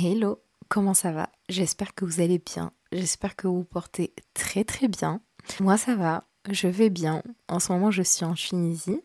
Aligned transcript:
Hello, 0.00 0.38
comment 0.68 0.94
ça 0.94 1.10
va? 1.10 1.28
J'espère 1.48 1.92
que 1.92 2.04
vous 2.04 2.20
allez 2.20 2.38
bien. 2.38 2.70
J'espère 2.92 3.34
que 3.34 3.48
vous 3.48 3.56
vous 3.56 3.64
portez 3.64 4.14
très 4.32 4.62
très 4.62 4.86
bien. 4.86 5.20
Moi 5.58 5.76
ça 5.76 5.96
va, 5.96 6.22
je 6.48 6.68
vais 6.68 6.88
bien. 6.88 7.24
En 7.48 7.58
ce 7.58 7.72
moment 7.72 7.90
je 7.90 8.02
suis 8.02 8.24
en 8.24 8.34
Tunisie. 8.34 9.00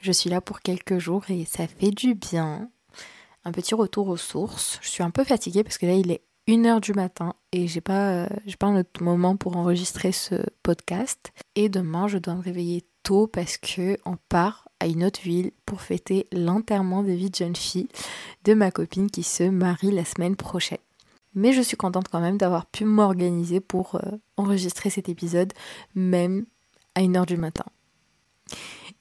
Je 0.00 0.12
suis 0.12 0.30
là 0.30 0.40
pour 0.40 0.60
quelques 0.60 0.96
jours 0.96 1.24
et 1.28 1.44
ça 1.44 1.66
fait 1.66 1.90
du 1.90 2.14
bien. 2.14 2.70
Un 3.44 3.52
petit 3.52 3.74
retour 3.74 4.08
aux 4.08 4.16
sources. 4.16 4.78
Je 4.80 4.88
suis 4.88 5.02
un 5.02 5.10
peu 5.10 5.24
fatiguée 5.24 5.62
parce 5.62 5.76
que 5.76 5.84
là 5.84 5.92
il 5.92 6.10
est 6.10 6.22
1h 6.48 6.80
du 6.80 6.94
matin 6.94 7.34
et 7.52 7.68
j'ai 7.68 7.82
pas, 7.82 8.24
euh, 8.24 8.28
pas 8.58 8.68
un 8.68 8.80
autre 8.80 9.02
moment 9.02 9.36
pour 9.36 9.58
enregistrer 9.58 10.10
ce 10.10 10.36
podcast. 10.62 11.32
Et 11.54 11.68
demain 11.68 12.08
je 12.08 12.16
dois 12.16 12.34
me 12.36 12.42
réveiller 12.42 12.86
tôt 13.02 13.26
parce 13.26 13.58
que 13.58 13.98
on 14.06 14.16
part 14.30 14.69
à 14.80 14.86
une 14.86 15.04
autre 15.04 15.20
ville 15.20 15.52
pour 15.66 15.82
fêter 15.82 16.26
l'enterrement 16.32 17.02
de 17.02 17.12
vie 17.12 17.30
de 17.30 17.36
jeune 17.36 17.56
fille 17.56 17.88
de 18.44 18.54
ma 18.54 18.70
copine 18.70 19.10
qui 19.10 19.22
se 19.22 19.44
marie 19.44 19.92
la 19.92 20.04
semaine 20.04 20.36
prochaine. 20.36 20.78
Mais 21.34 21.52
je 21.52 21.62
suis 21.62 21.76
contente 21.76 22.08
quand 22.08 22.20
même 22.20 22.38
d'avoir 22.38 22.66
pu 22.66 22.84
m'organiser 22.84 23.60
pour 23.60 23.94
euh, 23.94 24.00
enregistrer 24.36 24.90
cet 24.90 25.08
épisode, 25.08 25.52
même 25.94 26.44
à 26.94 27.02
1h 27.02 27.26
du 27.26 27.36
matin. 27.36 27.66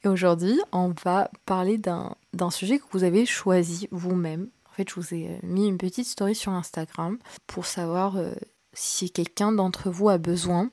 Et 0.04 0.08
aujourd'hui, 0.08 0.60
on 0.72 0.94
va 1.04 1.32
parler 1.46 1.78
d'un 1.78 2.16
sujet 2.52 2.78
que 2.78 2.86
vous 2.92 3.04
avez 3.04 3.26
choisi 3.26 3.88
vous-même. 3.92 4.50
En 4.70 4.74
fait, 4.74 4.90
je 4.90 4.96
vous 4.96 5.14
ai 5.14 5.28
euh, 5.28 5.38
mis 5.44 5.68
une 5.68 5.78
petite 5.78 6.06
story 6.06 6.36
sur 6.36 6.52
Instagram 6.52 7.18
pour 7.48 7.66
savoir 7.66 8.18
euh, 8.18 8.32
si 8.74 9.10
quelqu'un 9.10 9.52
d'entre 9.52 9.90
vous 9.90 10.10
a 10.10 10.18
besoin 10.18 10.70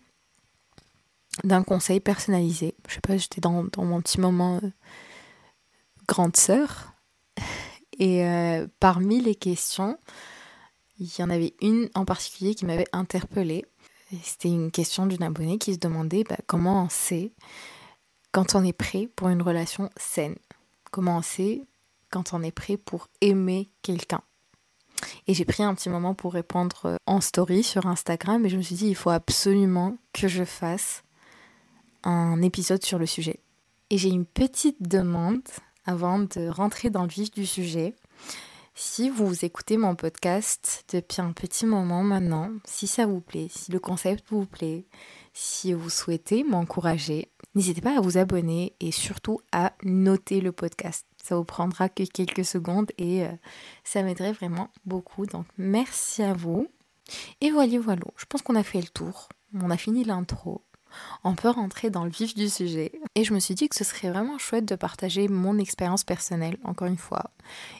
d'un 1.45 1.63
conseil 1.63 2.01
personnalisé. 2.01 2.75
Je 2.89 2.95
sais 2.95 3.01
pas, 3.01 3.17
j'étais 3.17 3.41
dans, 3.41 3.67
mon 3.79 4.01
petit 4.01 4.21
moment 4.21 4.61
grande 6.07 6.37
sœur. 6.37 6.93
Et 7.99 8.25
euh, 8.25 8.67
parmi 8.81 9.21
les 9.21 9.35
questions, 9.35 9.99
il 10.99 11.11
y 11.19 11.23
en 11.23 11.31
avait 11.31 11.55
une 11.61 11.89
en 11.95 12.05
particulier 12.05 12.55
qui 12.55 12.67
m'avait 12.67 12.89
interpellée. 12.93 13.65
C'était 14.23 14.49
une 14.49 14.71
question 14.71 15.07
d'une 15.07 15.23
abonnée 15.23 15.59
qui 15.59 15.75
se 15.75 15.79
demandait 15.79 16.25
bah, 16.25 16.37
comment 16.47 16.85
on 16.85 16.89
sait 16.89 17.33
quand 18.33 18.55
on 18.55 18.65
est 18.65 18.73
prêt 18.73 19.09
pour 19.17 19.29
une 19.29 19.43
relation 19.43 19.91
saine? 19.97 20.37
Comment 20.91 21.19
on 21.19 21.23
sait 21.23 21.63
quand 22.11 22.33
on 22.33 22.43
est 22.43 22.53
prêt 22.53 22.77
pour 22.77 23.09
aimer 23.21 23.69
quelqu'un? 23.83 24.23
Et 25.27 25.35
j'ai 25.35 25.45
pris 25.45 25.63
un 25.63 25.75
petit 25.75 25.89
moment 25.89 26.15
pour 26.15 26.33
répondre 26.33 26.87
euh, 26.87 26.97
en 27.07 27.21
story 27.21 27.63
sur 27.63 27.87
Instagram 27.87 28.45
et 28.47 28.49
je 28.49 28.57
me 28.57 28.63
suis 28.63 28.77
dit 28.77 28.89
il 28.89 28.95
faut 28.95 29.11
absolument 29.11 29.97
que 30.13 30.29
je 30.29 30.45
fasse 30.45 31.03
un 32.05 32.41
épisode 32.43 32.85
sur 32.85 32.99
le 32.99 33.07
sujet. 33.07 33.41
Et 33.91 33.99
j'ai 33.99 34.09
une 34.09 34.25
petite 34.25 34.81
demande 34.81 35.43
avant 35.87 36.19
de 36.19 36.49
rentrer 36.49 36.91
dans 36.91 37.03
le 37.03 37.09
vif 37.09 37.31
du 37.31 37.47
sujet. 37.47 37.95
Si 38.75 39.09
vous 39.09 39.45
écoutez 39.45 39.79
mon 39.79 39.95
podcast 39.95 40.85
depuis 40.93 41.23
un 41.23 41.33
petit 41.33 41.65
moment 41.65 42.03
maintenant, 42.03 42.51
si 42.67 42.87
ça 42.87 43.07
vous 43.07 43.23
plaît, 43.23 43.49
si 43.51 43.73
le 43.73 43.81
concept 43.81 44.25
vous 44.29 44.45
plaît, 44.45 44.85
si 45.33 45.73
vous 45.73 45.89
souhaitez 45.89 46.45
m'encourager, 46.45 47.31
n'hésitez 47.55 47.81
pas 47.81 47.97
à 47.97 48.03
vous 48.03 48.19
abonner 48.19 48.75
et 48.81 48.93
surtout 48.93 49.41
à 49.51 49.73
noter 49.83 50.43
le 50.43 50.53
podcast. 50.53 51.07
Ça 51.23 51.37
vous 51.37 51.45
prendra 51.45 51.89
que 51.89 52.03
quelques 52.03 52.45
secondes 52.45 52.93
et 52.99 53.25
euh, 53.25 53.33
ça 53.83 54.03
m'aiderait 54.03 54.33
vraiment 54.33 54.69
beaucoup. 54.85 55.25
Donc 55.25 55.47
merci 55.57 56.23
à 56.23 56.35
vous. 56.35 56.69
Et 57.41 57.51
voilà, 57.51 57.79
voilà. 57.79 58.03
Je 58.19 58.27
pense 58.27 58.43
qu'on 58.43 58.57
a 58.57 58.63
fait 58.63 58.83
le 58.83 58.89
tour. 58.89 59.31
On 59.55 59.71
a 59.71 59.79
fini 59.79 60.05
l'intro 60.05 60.63
on 61.25 61.35
peut 61.35 61.51
rentrer 61.51 61.91
dans 61.91 62.05
le 62.05 62.11
vif 62.11 62.35
du 62.35 62.49
sujet. 62.49 62.93
Et 63.15 63.25
je 63.25 63.35
me 63.35 63.41
suis 63.41 63.55
dit 63.55 63.69
que 63.69 63.77
ce 63.77 63.85
serait 63.85 64.11
vraiment 64.11 64.39
chouette 64.39 64.65
de 64.65 64.75
partager 64.75 65.29
mon 65.29 65.59
expérience 65.59 66.05
personnelle, 66.05 66.59
encore 66.65 66.89
une 66.89 66.99
fois, 66.99 67.31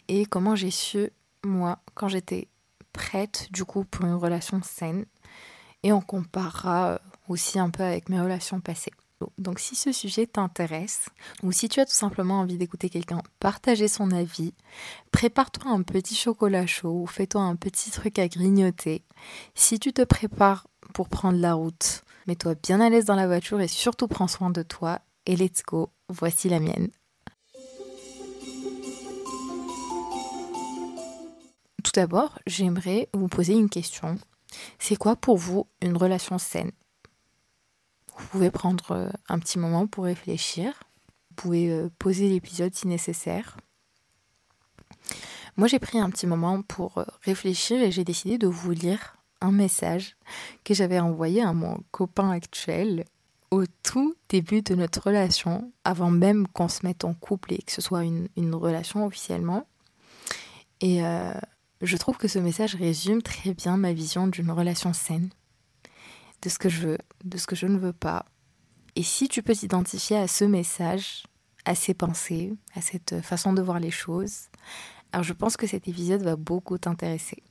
et 0.09 0.27
comment 0.27 0.57
j'ai 0.57 0.71
su, 0.71 1.11
moi, 1.45 1.79
quand 1.95 2.09
j'étais 2.09 2.49
prête, 2.93 3.49
du 3.53 3.65
coup, 3.65 3.85
pour 3.85 4.05
une 4.07 4.15
relation 4.15 4.61
saine. 4.63 5.05
Et 5.83 5.93
on 5.93 6.01
comparera 6.01 7.01
aussi 7.29 7.59
un 7.59 7.71
peu 7.71 7.83
avec 7.83 8.09
mes 8.09 8.21
relations 8.21 8.61
passées. 8.61 8.93
Donc 9.39 9.59
si 9.59 9.75
ce 9.75 9.93
sujet 9.93 10.27
t'intéresse, 10.27 11.09
ou 11.43 11.53
si 11.53 11.69
tu 11.69 11.81
as 11.81 11.87
tout 11.87 11.95
simplement 11.95 12.41
envie 12.41 12.59
d'écouter 12.59 12.91
quelqu'un 12.91 13.23
partager 13.41 13.89
son 13.89 14.11
avis, 14.11 14.53
prépare-toi 15.11 15.71
un 15.71 15.83
petit 15.83 16.15
chocolat 16.15 16.67
chaud 16.67 17.01
ou 17.03 17.07
fais-toi 17.07 17.41
un 17.41 17.57
petit 17.57 17.91
truc 17.91 18.19
à 18.19 18.29
grignoter. 18.29 19.05
Si 19.55 19.79
tu 19.79 19.93
te 19.93 20.03
prépares 20.03 20.67
pour 20.93 21.09
prendre 21.09 21.39
la 21.39 21.55
route, 21.55 22.05
Mets-toi 22.27 22.57
bien 22.57 22.81
à 22.81 22.91
l'aise 22.91 23.05
dans 23.05 23.15
la 23.15 23.27
voiture 23.27 23.61
et 23.61 23.69
surtout 23.69 24.09
prends 24.09 24.27
soin 24.27 24.51
de 24.51 24.63
toi. 24.63 25.01
Et 25.27 25.37
let's 25.37 25.63
go, 25.63 25.91
voici 26.09 26.49
la 26.49 26.59
mienne. 26.59 26.89
Tout 31.85 31.93
d'abord, 31.95 32.39
j'aimerais 32.47 33.09
vous 33.15 33.29
poser 33.29 33.55
une 33.55 33.71
question. 33.71 34.19
C'est 34.79 34.97
quoi 34.97 35.15
pour 35.15 35.37
vous 35.37 35.69
une 35.81 35.97
relation 35.97 36.39
saine? 36.39 36.73
Vous 38.19 38.27
pouvez 38.27 38.51
prendre 38.51 38.93
euh, 38.93 39.11
un 39.29 39.39
petit 39.39 39.59
moment 39.59 39.87
pour 39.87 40.05
réfléchir. 40.05 40.73
Vous 41.31 41.35
pouvez 41.37 41.71
euh, 41.71 41.91
poser 41.99 42.29
l'épisode 42.29 42.75
si 42.75 42.89
nécessaire. 42.89 43.57
Moi, 45.57 45.69
j'ai 45.69 45.79
pris 45.79 45.99
un 45.99 46.11
petit 46.11 46.27
moment 46.27 46.63
pour 46.63 46.99
euh, 46.99 47.05
réfléchir 47.23 47.81
et 47.81 47.93
j'ai 47.93 48.05
décidé 48.05 48.37
de 48.39 48.47
vous 48.47 48.73
lire 48.73 49.16
un 49.41 49.53
message 49.53 50.17
que 50.65 50.75
j'avais 50.75 50.99
envoyé 50.99 51.43
à 51.43 51.53
mon 51.53 51.79
copain 51.91 52.31
actuel 52.31 53.05
au 53.51 53.65
tout 53.83 54.17
début 54.29 54.63
de 54.63 54.75
notre 54.75 55.03
relation, 55.03 55.73
avant 55.85 56.11
même 56.11 56.49
qu'on 56.49 56.69
se 56.69 56.85
mette 56.85 57.05
en 57.05 57.15
couple 57.15 57.55
et 57.55 57.59
que 57.59 57.73
ce 57.73 57.81
soit 57.81 58.05
une, 58.05 58.55
relation 58.55 59.07
officiellement. 59.07 59.67
Et 60.81 61.05
euh, 61.05 61.33
je 61.81 61.97
trouve 61.97 62.17
que 62.17 62.29
ce 62.29 62.39
message 62.39 62.75
résume 62.75 63.23
très 63.23 63.55
bien 63.55 63.77
ma 63.77 63.93
vision 63.93 64.27
d'une 64.27 64.51
relation 64.51 64.93
saine, 64.93 65.31
de 66.43 66.49
ce 66.49 66.59
que 66.59 66.69
je 66.69 66.89
veux, 66.89 66.99
de 67.25 67.39
ce 67.39 67.47
que 67.47 67.57
je 67.57 67.67
ne 67.67 67.79
veux 67.79 67.93
pas. 67.93 68.27
Et 68.97 69.03
si 69.03 69.29
tu 69.29 69.43
peux 69.43 69.55
t'identifier 69.55 70.17
à 70.17 70.29
ce 70.29 70.45
message, 70.45 71.25
à 71.65 71.75
ces 71.75 71.95
pensées, 71.95 72.55
à 72.75 72.81
cette 72.81 73.21
façon 73.21 73.53
de 73.53 73.63
voir 73.63 73.79
les 73.79 73.91
choses, 73.91 74.49
alors 75.13 75.25
je 75.25 75.33
pense 75.33 75.57
que 75.57 75.67
cet 75.67 75.89
épisode 75.89 76.23
va 76.23 76.37
beaucoup 76.37 76.79
t'intéresser. 76.79 77.43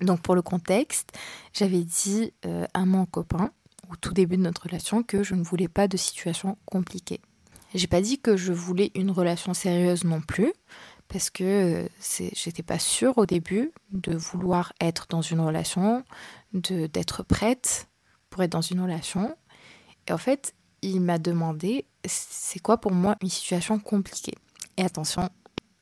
Donc 0.00 0.20
pour 0.20 0.34
le 0.34 0.42
contexte, 0.42 1.12
j'avais 1.52 1.84
dit 1.84 2.32
euh, 2.46 2.66
à 2.74 2.84
mon 2.84 3.06
copain 3.06 3.50
au 3.90 3.96
tout 3.96 4.12
début 4.12 4.36
de 4.36 4.42
notre 4.42 4.64
relation 4.64 5.02
que 5.02 5.22
je 5.22 5.34
ne 5.34 5.42
voulais 5.42 5.68
pas 5.68 5.88
de 5.88 5.96
situation 5.96 6.56
compliquée. 6.64 7.20
J'ai 7.74 7.86
pas 7.86 8.00
dit 8.00 8.18
que 8.20 8.36
je 8.36 8.52
voulais 8.52 8.90
une 8.94 9.10
relation 9.10 9.54
sérieuse 9.54 10.04
non 10.04 10.20
plus, 10.20 10.52
parce 11.08 11.30
que 11.30 11.84
euh, 11.84 11.88
j'étais 12.34 12.62
pas 12.62 12.78
sûre 12.78 13.18
au 13.18 13.26
début 13.26 13.72
de 13.92 14.16
vouloir 14.16 14.72
être 14.80 15.06
dans 15.08 15.22
une 15.22 15.40
relation, 15.40 16.04
d'être 16.52 17.22
prête 17.22 17.88
pour 18.28 18.42
être 18.42 18.52
dans 18.52 18.60
une 18.60 18.80
relation. 18.80 19.36
Et 20.08 20.12
en 20.12 20.18
fait, 20.18 20.54
il 20.82 21.00
m'a 21.00 21.18
demandé 21.18 21.84
c'est 22.06 22.60
quoi 22.60 22.78
pour 22.78 22.92
moi 22.92 23.16
une 23.22 23.28
situation 23.28 23.78
compliquée? 23.78 24.34
Et 24.76 24.84
attention, 24.84 25.28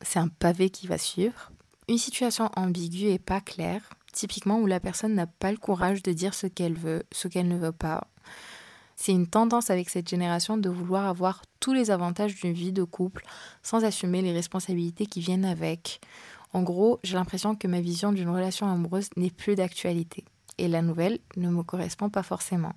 c'est 0.01 0.19
un 0.19 0.27
pavé 0.27 0.69
qui 0.69 0.87
va 0.87 0.97
suivre. 0.97 1.51
Une 1.87 1.97
situation 1.97 2.49
ambiguë 2.55 3.09
et 3.09 3.19
pas 3.19 3.41
claire, 3.41 3.81
typiquement 4.19 4.59
où 4.59 4.65
la 4.65 4.81
personne 4.81 5.15
n'a 5.15 5.27
pas 5.27 5.49
le 5.49 5.57
courage 5.57 6.03
de 6.03 6.11
dire 6.11 6.33
ce 6.33 6.45
qu'elle 6.45 6.73
veut, 6.73 7.03
ce 7.09 7.29
qu'elle 7.29 7.47
ne 7.47 7.57
veut 7.57 7.71
pas. 7.71 8.07
C'est 8.97 9.13
une 9.13 9.27
tendance 9.27 9.69
avec 9.69 9.89
cette 9.89 10.09
génération 10.09 10.57
de 10.57 10.69
vouloir 10.69 11.05
avoir 11.05 11.41
tous 11.61 11.71
les 11.71 11.89
avantages 11.89 12.35
d'une 12.35 12.51
vie 12.51 12.73
de 12.73 12.83
couple 12.83 13.23
sans 13.63 13.85
assumer 13.85 14.21
les 14.21 14.33
responsabilités 14.33 15.05
qui 15.05 15.21
viennent 15.21 15.45
avec. 15.45 16.01
En 16.51 16.63
gros, 16.63 16.99
j'ai 17.01 17.15
l'impression 17.15 17.55
que 17.55 17.67
ma 17.69 17.79
vision 17.79 18.11
d'une 18.11 18.29
relation 18.29 18.69
amoureuse 18.69 19.09
n'est 19.15 19.29
plus 19.29 19.55
d'actualité. 19.55 20.25
Et 20.57 20.67
la 20.67 20.81
nouvelle 20.81 21.19
ne 21.37 21.49
me 21.49 21.63
correspond 21.63 22.09
pas 22.09 22.23
forcément. 22.23 22.73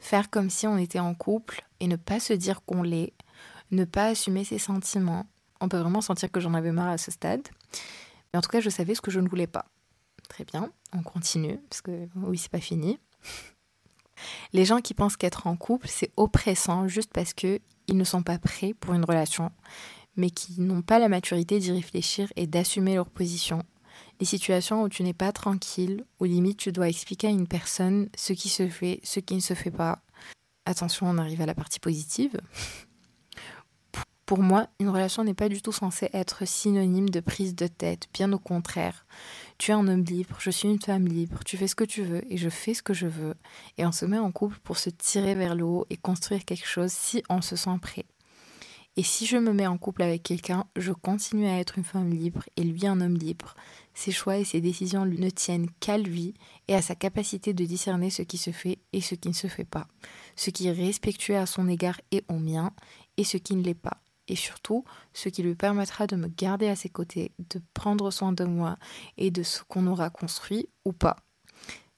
Faire 0.00 0.28
comme 0.28 0.50
si 0.50 0.66
on 0.66 0.76
était 0.76 0.98
en 0.98 1.14
couple 1.14 1.64
et 1.80 1.86
ne 1.86 1.96
pas 1.96 2.20
se 2.20 2.34
dire 2.34 2.62
qu'on 2.66 2.82
l'est, 2.82 3.14
ne 3.70 3.86
pas 3.86 4.08
assumer 4.08 4.44
ses 4.44 4.58
sentiments. 4.58 5.24
On 5.62 5.70
peut 5.70 5.78
vraiment 5.78 6.02
sentir 6.02 6.30
que 6.30 6.40
j'en 6.40 6.52
avais 6.52 6.72
marre 6.72 6.90
à 6.90 6.98
ce 6.98 7.10
stade. 7.10 7.48
Mais 8.32 8.38
en 8.38 8.42
tout 8.42 8.50
cas, 8.50 8.60
je 8.60 8.68
savais 8.68 8.94
ce 8.94 9.00
que 9.00 9.10
je 9.10 9.20
ne 9.20 9.28
voulais 9.30 9.46
pas. 9.46 9.71
Très 10.28 10.44
bien, 10.44 10.70
on 10.92 11.02
continue, 11.02 11.58
parce 11.68 11.82
que 11.82 12.08
oui, 12.16 12.38
c'est 12.38 12.50
pas 12.50 12.60
fini. 12.60 12.98
Les 14.52 14.64
gens 14.64 14.80
qui 14.80 14.94
pensent 14.94 15.16
qu'être 15.16 15.46
en 15.46 15.56
couple, 15.56 15.88
c'est 15.88 16.10
oppressant 16.16 16.88
juste 16.88 17.12
parce 17.12 17.32
qu'ils 17.32 17.60
ne 17.88 18.04
sont 18.04 18.22
pas 18.22 18.38
prêts 18.38 18.74
pour 18.74 18.94
une 18.94 19.04
relation, 19.04 19.50
mais 20.16 20.30
qui 20.30 20.60
n'ont 20.60 20.82
pas 20.82 20.98
la 20.98 21.08
maturité 21.08 21.58
d'y 21.58 21.72
réfléchir 21.72 22.32
et 22.36 22.46
d'assumer 22.46 22.94
leur 22.94 23.10
position. 23.10 23.62
Les 24.20 24.26
situations 24.26 24.82
où 24.82 24.88
tu 24.88 25.02
n'es 25.02 25.14
pas 25.14 25.32
tranquille, 25.32 26.04
où 26.20 26.24
limite 26.24 26.58
tu 26.58 26.72
dois 26.72 26.88
expliquer 26.88 27.28
à 27.28 27.30
une 27.30 27.48
personne 27.48 28.08
ce 28.16 28.32
qui 28.32 28.48
se 28.48 28.68
fait, 28.68 29.00
ce 29.02 29.20
qui 29.20 29.34
ne 29.34 29.40
se 29.40 29.54
fait 29.54 29.70
pas. 29.70 30.02
Attention, 30.64 31.08
on 31.08 31.18
arrive 31.18 31.40
à 31.40 31.46
la 31.46 31.54
partie 31.54 31.80
positive. 31.80 32.40
Pour 34.26 34.38
moi, 34.38 34.68
une 34.78 34.88
relation 34.88 35.24
n'est 35.24 35.34
pas 35.34 35.48
du 35.48 35.60
tout 35.60 35.72
censée 35.72 36.08
être 36.12 36.46
synonyme 36.46 37.10
de 37.10 37.20
prise 37.20 37.54
de 37.54 37.66
tête, 37.66 38.08
bien 38.14 38.32
au 38.32 38.38
contraire. 38.38 39.04
Tu 39.62 39.70
es 39.70 39.74
un 39.74 39.86
homme 39.86 40.02
libre, 40.02 40.38
je 40.40 40.50
suis 40.50 40.68
une 40.68 40.80
femme 40.80 41.06
libre, 41.06 41.38
tu 41.44 41.56
fais 41.56 41.68
ce 41.68 41.76
que 41.76 41.84
tu 41.84 42.02
veux 42.02 42.24
et 42.28 42.36
je 42.36 42.48
fais 42.48 42.74
ce 42.74 42.82
que 42.82 42.94
je 42.94 43.06
veux. 43.06 43.36
Et 43.78 43.86
on 43.86 43.92
se 43.92 44.04
met 44.04 44.18
en 44.18 44.32
couple 44.32 44.58
pour 44.64 44.76
se 44.76 44.90
tirer 44.90 45.36
vers 45.36 45.54
le 45.54 45.62
haut 45.62 45.86
et 45.88 45.96
construire 45.96 46.44
quelque 46.44 46.66
chose 46.66 46.90
si 46.90 47.22
on 47.28 47.40
se 47.42 47.54
sent 47.54 47.78
prêt. 47.80 48.04
Et 48.96 49.04
si 49.04 49.24
je 49.24 49.36
me 49.36 49.52
mets 49.52 49.68
en 49.68 49.78
couple 49.78 50.02
avec 50.02 50.24
quelqu'un, 50.24 50.66
je 50.74 50.90
continue 50.90 51.46
à 51.46 51.60
être 51.60 51.78
une 51.78 51.84
femme 51.84 52.10
libre 52.10 52.42
et 52.56 52.64
lui 52.64 52.88
un 52.88 53.00
homme 53.00 53.16
libre. 53.16 53.54
Ses 53.94 54.10
choix 54.10 54.36
et 54.36 54.44
ses 54.44 54.60
décisions 54.60 55.06
ne 55.06 55.30
tiennent 55.30 55.70
qu'à 55.78 55.96
lui 55.96 56.34
et 56.66 56.74
à 56.74 56.82
sa 56.82 56.96
capacité 56.96 57.54
de 57.54 57.64
discerner 57.64 58.10
ce 58.10 58.22
qui 58.22 58.38
se 58.38 58.50
fait 58.50 58.78
et 58.92 59.00
ce 59.00 59.14
qui 59.14 59.28
ne 59.28 59.32
se 59.32 59.46
fait 59.46 59.62
pas, 59.62 59.86
ce 60.34 60.50
qui 60.50 60.66
est 60.66 60.72
respectueux 60.72 61.36
à 61.36 61.46
son 61.46 61.68
égard 61.68 62.00
et 62.10 62.24
au 62.28 62.40
mien, 62.40 62.72
et 63.16 63.22
ce 63.22 63.36
qui 63.36 63.54
ne 63.54 63.62
l'est 63.62 63.74
pas. 63.74 64.01
Et 64.28 64.36
surtout, 64.36 64.84
ce 65.12 65.28
qui 65.28 65.42
lui 65.42 65.54
permettra 65.54 66.06
de 66.06 66.16
me 66.16 66.28
garder 66.28 66.68
à 66.68 66.76
ses 66.76 66.88
côtés, 66.88 67.32
de 67.38 67.60
prendre 67.74 68.10
soin 68.10 68.32
de 68.32 68.44
moi 68.44 68.76
et 69.16 69.30
de 69.30 69.42
ce 69.42 69.62
qu'on 69.64 69.86
aura 69.86 70.10
construit 70.10 70.68
ou 70.84 70.92
pas. 70.92 71.16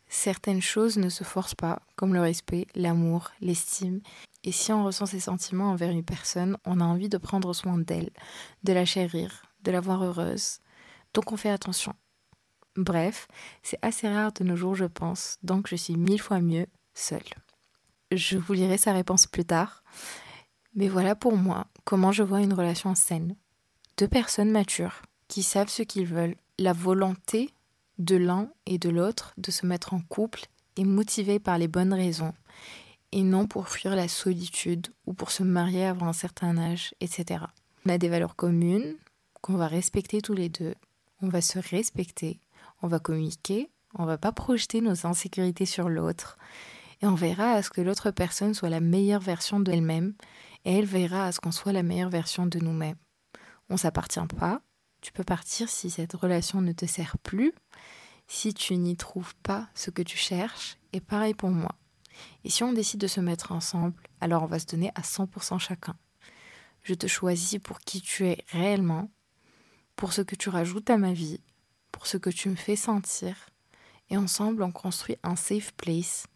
Certaines 0.08 0.62
choses 0.62 0.96
ne 0.96 1.08
se 1.08 1.24
forcent 1.24 1.54
pas, 1.56 1.82
comme 1.96 2.14
le 2.14 2.20
respect, 2.20 2.66
l'amour, 2.74 3.32
l'estime. 3.40 4.00
Et 4.44 4.52
si 4.52 4.72
on 4.72 4.84
ressent 4.84 5.06
ces 5.06 5.20
sentiments 5.20 5.70
envers 5.70 5.90
une 5.90 6.04
personne, 6.04 6.56
on 6.64 6.80
a 6.80 6.84
envie 6.84 7.08
de 7.08 7.18
prendre 7.18 7.52
soin 7.52 7.78
d'elle, 7.78 8.10
de 8.62 8.72
la 8.72 8.84
chérir, 8.84 9.42
de 9.62 9.70
la 9.70 9.80
voir 9.80 10.04
heureuse. 10.04 10.60
Donc 11.14 11.32
on 11.32 11.36
fait 11.36 11.50
attention. 11.50 11.94
Bref, 12.76 13.28
c'est 13.62 13.78
assez 13.82 14.08
rare 14.08 14.32
de 14.32 14.44
nos 14.44 14.56
jours, 14.56 14.74
je 14.74 14.84
pense, 14.84 15.38
donc 15.42 15.68
je 15.68 15.76
suis 15.76 15.96
mille 15.96 16.20
fois 16.20 16.40
mieux 16.40 16.66
seule. 16.92 17.22
Je 18.12 18.36
vous 18.36 18.52
lirai 18.52 18.78
sa 18.78 18.92
réponse 18.92 19.26
plus 19.26 19.44
tard. 19.44 19.82
Mais 20.74 20.88
voilà 20.88 21.14
pour 21.14 21.36
moi 21.36 21.66
comment 21.84 22.12
je 22.12 22.22
vois 22.22 22.40
une 22.40 22.52
relation 22.52 22.94
saine. 22.94 23.36
Deux 23.96 24.08
personnes 24.08 24.50
matures 24.50 25.02
qui 25.28 25.42
savent 25.42 25.68
ce 25.68 25.82
qu'ils 25.82 26.06
veulent, 26.06 26.36
la 26.58 26.72
volonté 26.72 27.50
de 27.98 28.16
l'un 28.16 28.48
et 28.66 28.78
de 28.78 28.88
l'autre 28.88 29.34
de 29.38 29.50
se 29.50 29.66
mettre 29.66 29.94
en 29.94 30.00
couple 30.00 30.46
et 30.76 30.84
motivés 30.84 31.38
par 31.38 31.58
les 31.58 31.68
bonnes 31.68 31.94
raisons, 31.94 32.34
et 33.12 33.22
non 33.22 33.46
pour 33.46 33.68
fuir 33.68 33.94
la 33.94 34.08
solitude 34.08 34.88
ou 35.06 35.12
pour 35.12 35.30
se 35.30 35.44
marier 35.44 35.84
avant 35.84 36.08
un 36.08 36.12
certain 36.12 36.58
âge, 36.58 36.94
etc. 37.00 37.44
On 37.86 37.90
a 37.90 37.98
des 37.98 38.08
valeurs 38.08 38.34
communes 38.34 38.96
qu'on 39.40 39.54
va 39.54 39.68
respecter 39.68 40.20
tous 40.20 40.34
les 40.34 40.48
deux, 40.48 40.74
on 41.22 41.28
va 41.28 41.40
se 41.40 41.58
respecter, 41.58 42.40
on 42.82 42.88
va 42.88 42.98
communiquer, 42.98 43.70
on 43.96 44.04
va 44.04 44.18
pas 44.18 44.32
projeter 44.32 44.80
nos 44.80 45.06
insécurités 45.06 45.66
sur 45.66 45.88
l'autre, 45.88 46.36
et 47.02 47.06
on 47.06 47.14
verra 47.14 47.52
à 47.52 47.62
ce 47.62 47.70
que 47.70 47.80
l'autre 47.80 48.10
personne 48.10 48.54
soit 48.54 48.70
la 48.70 48.80
meilleure 48.80 49.20
version 49.20 49.60
d'elle-même, 49.60 50.14
et 50.64 50.78
elle 50.78 50.86
verra 50.86 51.26
à 51.26 51.32
ce 51.32 51.40
qu'on 51.40 51.52
soit 51.52 51.72
la 51.72 51.82
meilleure 51.82 52.10
version 52.10 52.46
de 52.46 52.58
nous-mêmes. 52.58 52.96
On 53.70 53.76
s'appartient 53.76 54.26
pas, 54.38 54.60
tu 55.00 55.12
peux 55.12 55.24
partir 55.24 55.68
si 55.68 55.90
cette 55.90 56.14
relation 56.14 56.60
ne 56.60 56.72
te 56.72 56.86
sert 56.86 57.18
plus, 57.18 57.52
si 58.26 58.54
tu 58.54 58.76
n'y 58.76 58.96
trouves 58.96 59.34
pas 59.42 59.68
ce 59.74 59.90
que 59.90 60.02
tu 60.02 60.16
cherches, 60.16 60.78
et 60.92 61.00
pareil 61.00 61.34
pour 61.34 61.50
moi. 61.50 61.74
Et 62.44 62.50
si 62.50 62.62
on 62.62 62.72
décide 62.72 63.00
de 63.00 63.06
se 63.06 63.20
mettre 63.20 63.52
ensemble, 63.52 64.02
alors 64.20 64.44
on 64.44 64.46
va 64.46 64.58
se 64.58 64.66
donner 64.66 64.90
à 64.94 65.02
100% 65.02 65.58
chacun. 65.58 65.96
Je 66.82 66.94
te 66.94 67.06
choisis 67.06 67.58
pour 67.58 67.80
qui 67.80 68.00
tu 68.00 68.26
es 68.26 68.44
réellement, 68.50 69.10
pour 69.96 70.12
ce 70.12 70.22
que 70.22 70.36
tu 70.36 70.48
rajoutes 70.48 70.90
à 70.90 70.96
ma 70.96 71.12
vie, 71.12 71.40
pour 71.92 72.06
ce 72.06 72.16
que 72.16 72.30
tu 72.30 72.48
me 72.48 72.56
fais 72.56 72.76
sentir, 72.76 73.34
et 74.10 74.16
ensemble 74.16 74.62
on 74.62 74.72
construit 74.72 75.16
un 75.22 75.36
safe 75.36 75.72
place, 75.74 76.26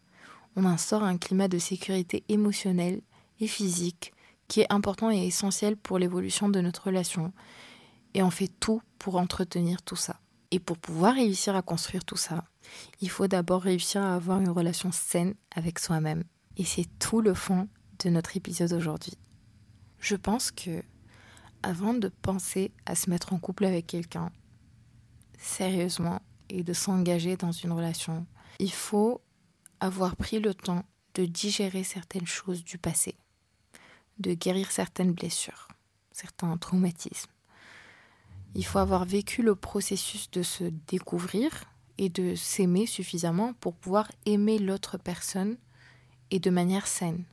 on 0.55 0.65
instaure 0.65 1.03
un 1.03 1.17
climat 1.17 1.47
de 1.47 1.59
sécurité 1.59 2.23
émotionnelle 2.27 3.01
et 3.39 3.47
physique 3.47 4.11
qui 4.49 4.61
est 4.61 4.73
important 4.73 5.09
et 5.09 5.25
essentiel 5.25 5.77
pour 5.77 5.97
l'évolution 5.97 6.49
de 6.49 6.59
notre 6.59 6.87
relation 6.87 7.31
et 8.13 8.21
on 8.21 8.31
fait 8.31 8.51
tout 8.59 8.81
pour 8.97 9.15
entretenir 9.15 9.81
tout 9.81 9.95
ça. 9.95 10.19
Et 10.51 10.59
pour 10.59 10.77
pouvoir 10.77 11.15
réussir 11.15 11.55
à 11.55 11.61
construire 11.61 12.03
tout 12.03 12.17
ça, 12.17 12.43
il 13.01 13.09
faut 13.09 13.27
d'abord 13.27 13.61
réussir 13.61 14.01
à 14.01 14.15
avoir 14.15 14.41
une 14.41 14.49
relation 14.49 14.91
saine 14.91 15.35
avec 15.55 15.79
soi-même. 15.79 16.23
Et 16.57 16.65
c'est 16.65 16.87
tout 16.97 17.21
le 17.21 17.33
fond 17.33 17.69
de 18.03 18.09
notre 18.09 18.35
épisode 18.35 18.73
aujourd'hui. 18.73 19.13
Je 19.99 20.15
pense 20.15 20.51
que 20.51 20.83
avant 21.61 21.93
de 21.93 22.07
penser 22.07 22.71
à 22.85 22.95
se 22.95 23.09
mettre 23.09 23.33
en 23.33 23.37
couple 23.37 23.65
avec 23.65 23.85
quelqu'un, 23.85 24.31
sérieusement, 25.37 26.21
et 26.49 26.63
de 26.63 26.73
s'engager 26.73 27.37
dans 27.37 27.51
une 27.51 27.71
relation, 27.71 28.25
il 28.59 28.71
faut 28.71 29.21
avoir 29.79 30.15
pris 30.15 30.39
le 30.39 30.55
temps 30.55 30.83
de 31.13 31.25
digérer 31.25 31.83
certaines 31.83 32.25
choses 32.25 32.63
du 32.63 32.77
passé, 32.77 33.15
de 34.19 34.33
guérir 34.33 34.71
certaines 34.71 35.13
blessures, 35.13 35.67
certains 36.11 36.55
traumatismes 36.57 37.31
il 38.55 38.65
faut 38.65 38.79
avoir 38.79 39.05
vécu 39.05 39.41
le 39.41 39.55
processus 39.55 40.29
de 40.31 40.41
se 40.41 40.63
découvrir 40.87 41.49
et 41.97 42.09
de 42.09 42.35
s'aimer 42.35 42.85
suffisamment 42.85 43.53
pour 43.53 43.75
pouvoir 43.75 44.11
aimer 44.25 44.57
l'autre 44.57 44.97
personne 44.97 45.57
et 46.31 46.39
de 46.39 46.49
manière 46.49 46.87
saine. 46.87 47.23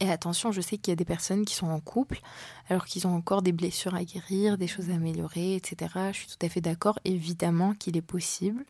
Et 0.00 0.10
attention, 0.10 0.50
je 0.50 0.60
sais 0.60 0.76
qu'il 0.76 0.90
y 0.90 0.92
a 0.92 0.96
des 0.96 1.04
personnes 1.04 1.44
qui 1.44 1.54
sont 1.54 1.68
en 1.68 1.78
couple 1.78 2.20
alors 2.68 2.84
qu'ils 2.84 3.06
ont 3.06 3.14
encore 3.14 3.42
des 3.42 3.52
blessures 3.52 3.94
à 3.94 4.04
guérir, 4.04 4.58
des 4.58 4.66
choses 4.66 4.90
à 4.90 4.94
améliorer, 4.94 5.54
etc. 5.54 5.94
Je 6.12 6.18
suis 6.18 6.26
tout 6.26 6.44
à 6.44 6.48
fait 6.48 6.60
d'accord, 6.60 6.98
évidemment 7.04 7.74
qu'il 7.74 7.96
est 7.96 8.02
possible. 8.02 8.64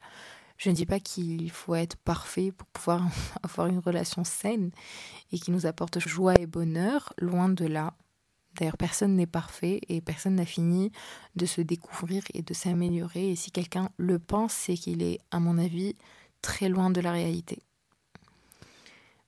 Je 0.65 0.71
ne 0.71 0.75
dis 0.75 0.87
pas 0.87 0.99
qu'il 0.99 1.51
faut 1.51 1.75
être 1.75 1.99
parfait 1.99 2.51
pour 2.51 2.67
pouvoir 2.69 3.07
avoir 3.43 3.67
une 3.67 3.81
relation 3.81 4.25
saine 4.25 4.71
et 5.31 5.39
qui 5.39 5.51
nous 5.51 5.67
apporte 5.67 5.99
joie 5.99 6.41
et 6.41 6.47
bonheur, 6.47 7.13
loin 7.19 7.51
de 7.51 7.67
là. 7.67 7.93
D'ailleurs, 8.55 8.79
personne 8.79 9.15
n'est 9.15 9.27
parfait 9.27 9.83
et 9.91 10.01
personne 10.01 10.37
n'a 10.37 10.47
fini 10.47 10.91
de 11.37 11.45
se 11.45 11.61
découvrir 11.61 12.23
et 12.33 12.41
de 12.41 12.55
s'améliorer. 12.55 13.33
Et 13.33 13.37
si 13.37 13.51
quelqu'un 13.51 13.91
le 13.99 14.19
pense, 14.19 14.55
c'est 14.55 14.73
qu'il 14.73 15.03
est, 15.03 15.21
à 15.31 15.39
mon 15.39 15.59
avis, 15.59 15.97
très 16.41 16.71
loin 16.71 16.89
de 16.89 17.03
la 17.03 17.13
réalité. 17.13 17.59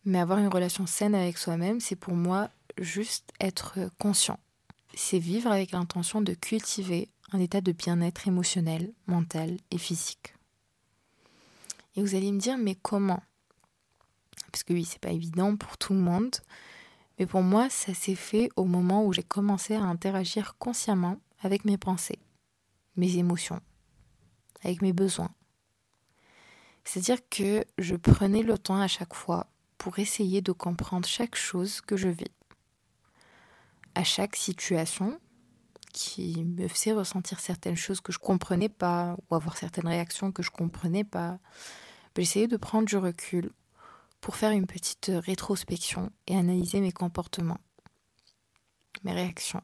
Mais 0.07 0.21
avoir 0.21 0.39
une 0.39 0.49
relation 0.49 0.87
saine 0.87 1.15
avec 1.15 1.37
soi-même, 1.37 1.81
c'est 1.81 1.97
pour 1.97 2.15
moi 2.15 2.49
juste 2.79 3.31
être 3.41 3.91
conscient. 3.99 4.39
C'est 4.95 5.19
vivre 5.19 5.51
avec 5.51 5.73
l'intention 5.73 6.23
de 6.23 6.33
cultiver 6.33 7.11
un 7.33 7.41
état 7.41 7.61
de 7.61 7.73
bien-être 7.73 8.27
émotionnel, 8.27 8.91
mental 9.07 9.59
et 9.71 9.77
physique. 9.77 10.36
Et 11.97 12.03
vous 12.03 12.15
allez 12.15 12.31
me 12.31 12.39
dire, 12.39 12.59
mais 12.59 12.75
comment? 12.75 13.23
Parce 14.53 14.63
que 14.63 14.73
oui, 14.73 14.85
c'est 14.85 15.01
pas 15.01 15.11
évident 15.11 15.57
pour 15.57 15.79
tout 15.79 15.95
le 15.95 16.01
monde. 16.01 16.37
Mais 17.19 17.27
pour 17.27 17.43
moi, 17.43 17.71
ça 17.71 17.95
s'est 17.95 18.15
fait 18.15 18.51
au 18.57 18.65
moment 18.65 19.05
où 19.05 19.13
j'ai 19.13 19.23
commencé 19.23 19.75
à 19.75 19.83
interagir 19.83 20.57
consciemment 20.59 21.19
avec 21.41 21.65
mes 21.65 21.79
pensées, 21.79 22.19
mes 22.97 23.17
émotions, 23.17 23.61
avec 24.63 24.83
mes 24.83 24.93
besoins. 24.93 25.31
C'est-à-dire 26.85 27.27
que 27.29 27.65
je 27.79 27.97
prenais 27.97 28.43
le 28.43 28.59
temps 28.59 28.81
à 28.81 28.89
chaque 28.89 29.15
fois 29.15 29.47
pour 29.79 29.99
essayer 29.99 30.41
de 30.43 30.53
comprendre 30.53 31.09
chaque 31.09 31.35
chose 31.35 31.81
que 31.81 31.97
je 31.97 32.09
vis. 32.09 32.31
À 33.95 34.05
chaque 34.05 34.37
situation 34.37 35.19
qui 35.93 36.45
me 36.45 36.69
faisait 36.69 36.93
ressentir 36.93 37.41
certaines 37.41 37.77
choses 37.77 38.03
que 38.03 38.13
je 38.13 38.19
comprenais 38.19 38.69
pas 38.69 39.17
ou 39.31 39.35
avoir 39.35 39.57
certaines 39.57 39.89
réactions 39.89 40.31
que 40.31 40.43
je 40.43 40.51
comprenais 40.51 41.05
pas, 41.05 41.39
j'essayais 42.23 42.49
de 42.49 42.57
prendre 42.57 42.87
du 42.87 42.97
recul 42.97 43.51
pour 44.21 44.37
faire 44.37 44.51
une 44.51 44.67
petite 44.67 45.11
rétrospection 45.15 46.11
et 46.27 46.37
analyser 46.37 46.81
mes 46.81 46.93
comportements, 46.93 47.61
mes 49.05 49.13
réactions, 49.13 49.63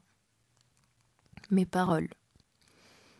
mes 1.50 1.66
paroles. 1.66 2.08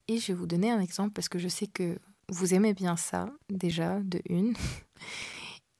Et 0.09 0.19
je 0.19 0.29
vais 0.29 0.35
vous 0.35 0.47
donner 0.47 0.71
un 0.71 0.81
exemple 0.81 1.13
parce 1.13 1.29
que 1.29 1.39
je 1.39 1.49
sais 1.49 1.67
que 1.67 1.99
vous 2.29 2.55
aimez 2.55 2.75
bien 2.75 2.97
ça, 2.97 3.31
déjà, 3.51 4.01
de 4.01 4.21
une. 4.29 4.55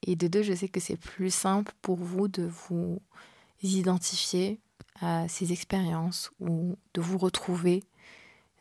Et 0.05 0.17
de 0.17 0.27
deux, 0.27 0.43
je 0.43 0.53
sais 0.53 0.69
que 0.69 0.81
c'est 0.81 0.97
plus 0.97 1.33
simple 1.33 1.73
pour 1.81 1.97
vous 1.97 2.27
de 2.27 2.43
vous 2.43 3.01
identifier 3.63 4.59
à 5.01 5.29
ces 5.29 5.53
expériences 5.53 6.31
ou 6.41 6.77
de 6.95 7.01
vous 7.01 7.19
retrouver 7.19 7.85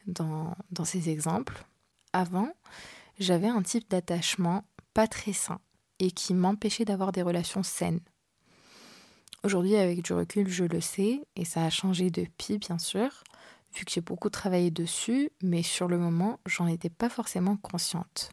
dans, 0.06 0.56
dans 0.70 0.86
ces 0.86 1.10
exemples. 1.10 1.66
Avant, 2.14 2.54
j'avais 3.18 3.48
un 3.48 3.64
type 3.64 3.90
d'attachement 3.90 4.64
pas 4.94 5.08
très 5.08 5.34
sain 5.34 5.60
et 6.00 6.12
qui 6.12 6.34
m'empêchait 6.34 6.86
d'avoir 6.86 7.12
des 7.12 7.22
relations 7.22 7.64
saines. 7.64 8.02
Aujourd'hui, 9.44 9.76
avec 9.76 10.04
du 10.04 10.14
recul, 10.14 10.48
je 10.48 10.66
le 10.66 10.82
sais, 10.82 11.22
et 11.36 11.46
ça 11.46 11.66
a 11.66 11.70
changé 11.70 12.12
depuis, 12.12 12.58
bien 12.58 12.78
sûr, 12.78 13.24
vu 13.74 13.86
que 13.86 13.92
j'ai 13.92 14.02
beaucoup 14.02 14.30
travaillé 14.30 14.70
dessus, 14.70 15.32
mais 15.42 15.64
sur 15.64 15.88
le 15.88 15.98
moment, 15.98 16.40
j'en 16.46 16.68
étais 16.68 16.90
pas 16.90 17.10
forcément 17.10 17.58
consciente. 17.58 18.32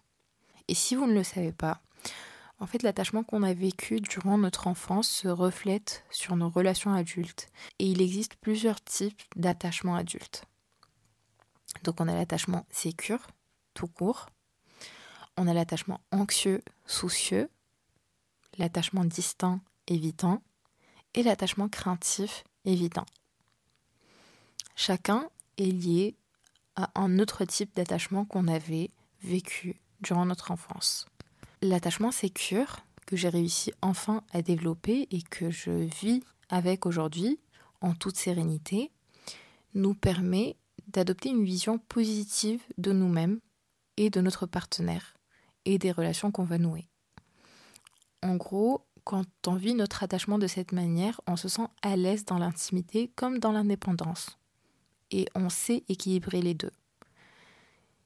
Et 0.69 0.75
si 0.75 0.95
vous 0.95 1.07
ne 1.07 1.15
le 1.15 1.25
savez 1.25 1.53
pas, 1.53 1.81
en 2.61 2.67
fait, 2.67 2.83
l'attachement 2.83 3.23
qu'on 3.23 3.43
a 3.43 3.55
vécu 3.55 4.01
durant 4.01 4.37
notre 4.37 4.67
enfance 4.67 5.09
se 5.09 5.29
reflète 5.29 6.05
sur 6.11 6.37
nos 6.37 6.51
relations 6.51 6.93
adultes, 6.93 7.49
et 7.79 7.87
il 7.87 8.03
existe 8.03 8.37
plusieurs 8.37 8.83
types 8.83 9.23
d'attachement 9.37 9.95
adultes. 9.95 10.45
Donc 11.85 12.01
on 12.01 12.09
a 12.09 12.15
l'attachement 12.15 12.67
sécure, 12.71 13.29
tout 13.75 13.87
court, 13.87 14.27
on 15.39 15.47
a 15.47 15.55
l'attachement 15.55 16.01
anxieux, 16.11 16.63
soucieux, 16.85 17.49
l'attachement 18.59 19.05
distant, 19.05 19.61
évitant, 19.87 20.43
et 21.15 21.23
l'attachement 21.23 21.69
craintif, 21.69 22.45
évitant. 22.65 23.07
Chacun 24.75 25.31
est 25.57 25.71
lié 25.71 26.17
à 26.75 26.91
un 26.97 27.19
autre 27.21 27.45
type 27.45 27.75
d'attachement 27.77 28.25
qu'on 28.25 28.49
avait 28.49 28.91
vécu 29.23 29.77
durant 30.01 30.27
notre 30.27 30.51
enfance. 30.51 31.07
L'attachement 31.63 32.11
sécure, 32.11 32.81
que 33.07 33.17
j'ai 33.17 33.29
réussi 33.29 33.73
enfin 33.81 34.23
à 34.33 34.43
développer 34.43 35.07
et 35.11 35.23
que 35.23 35.51
je 35.51 35.71
vis 35.71 36.23
avec 36.49 36.85
aujourd'hui, 36.85 37.39
en 37.81 37.95
toute 37.95 38.17
sérénité, 38.17 38.91
nous 39.75 39.95
permet 39.95 40.57
d'adopter 40.89 41.29
une 41.29 41.45
vision 41.45 41.79
positive 41.79 42.61
de 42.77 42.93
nous-mêmes 42.93 43.39
et 43.97 44.11
de 44.11 44.21
notre 44.21 44.47
partenaire 44.47 45.18
et 45.69 45.79
des 45.79 45.93
relations 45.93 46.33
qu'on 46.33 46.45
va 46.45 46.57
nouer. 46.57 46.89
En 48.23 48.37
gros, 48.37 48.87
quand 49.05 49.27
on 49.47 49.55
vit 49.55 49.75
notre 49.75 50.03
attachement 50.03 50.39
de 50.39 50.47
cette 50.47 50.73
manière, 50.73 51.21
on 51.27 51.37
se 51.37 51.49
sent 51.49 51.67
à 51.83 51.95
l'aise 51.95 52.25
dans 52.25 52.39
l'intimité 52.39 53.13
comme 53.15 53.39
dans 53.39 53.53
l'indépendance. 53.53 54.39
Et 55.11 55.27
on 55.35 55.51
sait 55.51 55.85
équilibrer 55.89 56.41
les 56.41 56.55
deux. 56.55 56.73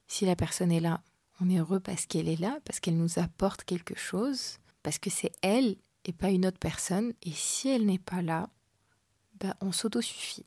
Si 0.07 0.25
la 0.25 0.35
personne 0.35 0.73
est 0.73 0.81
là, 0.81 1.01
on 1.39 1.49
est 1.49 1.57
heureux 1.57 1.79
parce 1.79 2.05
qu'elle 2.05 2.27
est 2.27 2.39
là, 2.39 2.59
parce 2.65 2.81
qu'elle 2.81 2.97
nous 2.97 3.17
apporte 3.17 3.63
quelque 3.63 3.97
chose, 3.97 4.59
parce 4.83 4.99
que 4.99 5.09
c'est 5.09 5.31
elle 5.41 5.77
et 6.03 6.11
pas 6.11 6.31
une 6.31 6.45
autre 6.45 6.59
personne. 6.59 7.13
Et 7.23 7.31
si 7.31 7.69
elle 7.69 7.85
n'est 7.85 7.97
pas 7.97 8.21
là, 8.21 8.49
bah, 9.39 9.55
on 9.61 9.71
s'autosuffit. 9.71 10.45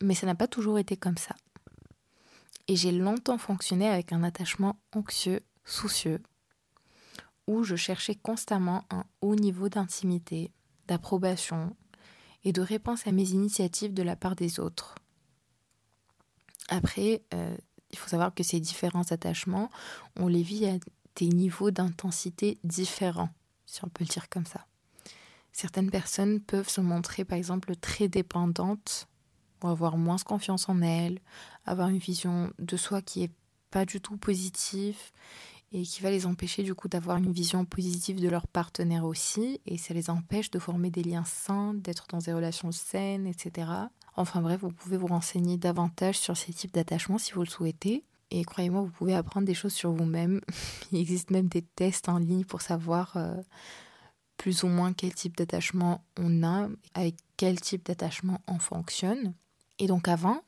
Mais 0.00 0.14
ça 0.14 0.26
n'a 0.26 0.34
pas 0.34 0.48
toujours 0.48 0.78
été 0.78 0.96
comme 0.96 1.18
ça. 1.18 1.36
Et 2.66 2.76
j'ai 2.76 2.92
longtemps 2.92 3.38
fonctionné 3.38 3.88
avec 3.88 4.12
un 4.12 4.22
attachement 4.22 4.76
anxieux, 4.94 5.40
soucieux, 5.64 6.20
où 7.46 7.64
je 7.64 7.76
cherchais 7.76 8.14
constamment 8.14 8.84
un 8.90 9.04
haut 9.20 9.36
niveau 9.36 9.68
d'intimité, 9.68 10.52
d'approbation 10.88 11.76
et 12.44 12.52
de 12.52 12.60
réponse 12.60 13.06
à 13.06 13.12
mes 13.12 13.30
initiatives 13.30 13.94
de 13.94 14.02
la 14.02 14.16
part 14.16 14.36
des 14.36 14.60
autres. 14.60 14.94
Après, 16.68 17.22
euh, 17.34 17.56
il 17.90 17.98
faut 17.98 18.08
savoir 18.08 18.34
que 18.34 18.42
ces 18.42 18.60
différents 18.60 19.10
attachements, 19.10 19.70
on 20.16 20.28
les 20.28 20.42
vit 20.42 20.66
à 20.66 20.78
des 21.16 21.28
niveaux 21.28 21.70
d'intensité 21.70 22.58
différents, 22.64 23.30
si 23.64 23.84
on 23.84 23.88
peut 23.88 24.04
le 24.04 24.10
dire 24.10 24.28
comme 24.28 24.46
ça. 24.46 24.66
Certaines 25.52 25.90
personnes 25.90 26.40
peuvent 26.40 26.68
se 26.68 26.80
montrer, 26.80 27.24
par 27.24 27.38
exemple, 27.38 27.76
très 27.76 28.08
dépendantes, 28.08 29.08
ou 29.62 29.68
avoir 29.68 29.96
moins 29.96 30.18
confiance 30.18 30.68
en 30.68 30.82
elles, 30.82 31.20
avoir 31.64 31.88
une 31.88 31.98
vision 31.98 32.52
de 32.58 32.76
soi 32.76 33.00
qui 33.00 33.22
est 33.22 33.32
pas 33.70 33.86
du 33.86 34.00
tout 34.00 34.16
positive 34.16 34.98
et 35.72 35.82
qui 35.82 36.02
va 36.02 36.10
les 36.10 36.26
empêcher 36.26 36.62
du 36.62 36.74
coup 36.74 36.88
d'avoir 36.88 37.16
une 37.16 37.32
vision 37.32 37.64
positive 37.64 38.20
de 38.20 38.28
leur 38.28 38.46
partenaire 38.46 39.04
aussi 39.04 39.60
et 39.66 39.78
ça 39.78 39.94
les 39.94 40.10
empêche 40.10 40.50
de 40.50 40.58
former 40.58 40.90
des 40.90 41.02
liens 41.02 41.24
sains, 41.24 41.74
d'être 41.74 42.06
dans 42.08 42.18
des 42.18 42.32
relations 42.32 42.72
saines, 42.72 43.26
etc. 43.26 43.68
Enfin 44.14 44.40
bref, 44.40 44.60
vous 44.62 44.70
pouvez 44.70 44.96
vous 44.96 45.08
renseigner 45.08 45.56
davantage 45.56 46.18
sur 46.18 46.36
ces 46.36 46.52
types 46.52 46.72
d'attachements 46.72 47.18
si 47.18 47.32
vous 47.32 47.42
le 47.42 47.48
souhaitez. 47.48 48.04
Et 48.30 48.44
croyez-moi, 48.44 48.82
vous 48.82 48.90
pouvez 48.90 49.14
apprendre 49.14 49.46
des 49.46 49.54
choses 49.54 49.72
sur 49.72 49.92
vous-même. 49.92 50.40
Il 50.92 50.98
existe 50.98 51.30
même 51.30 51.48
des 51.48 51.62
tests 51.62 52.08
en 52.08 52.18
ligne 52.18 52.44
pour 52.44 52.62
savoir 52.62 53.16
euh, 53.16 53.36
plus 54.36 54.62
ou 54.62 54.68
moins 54.68 54.92
quel 54.92 55.14
type 55.14 55.36
d'attachement 55.36 56.04
on 56.16 56.42
a, 56.42 56.68
avec 56.94 57.16
quel 57.36 57.60
type 57.60 57.86
d'attachement 57.86 58.40
on 58.46 58.58
fonctionne. 58.58 59.34
Et 59.78 59.86
donc 59.86 60.08
avant, 60.08 60.42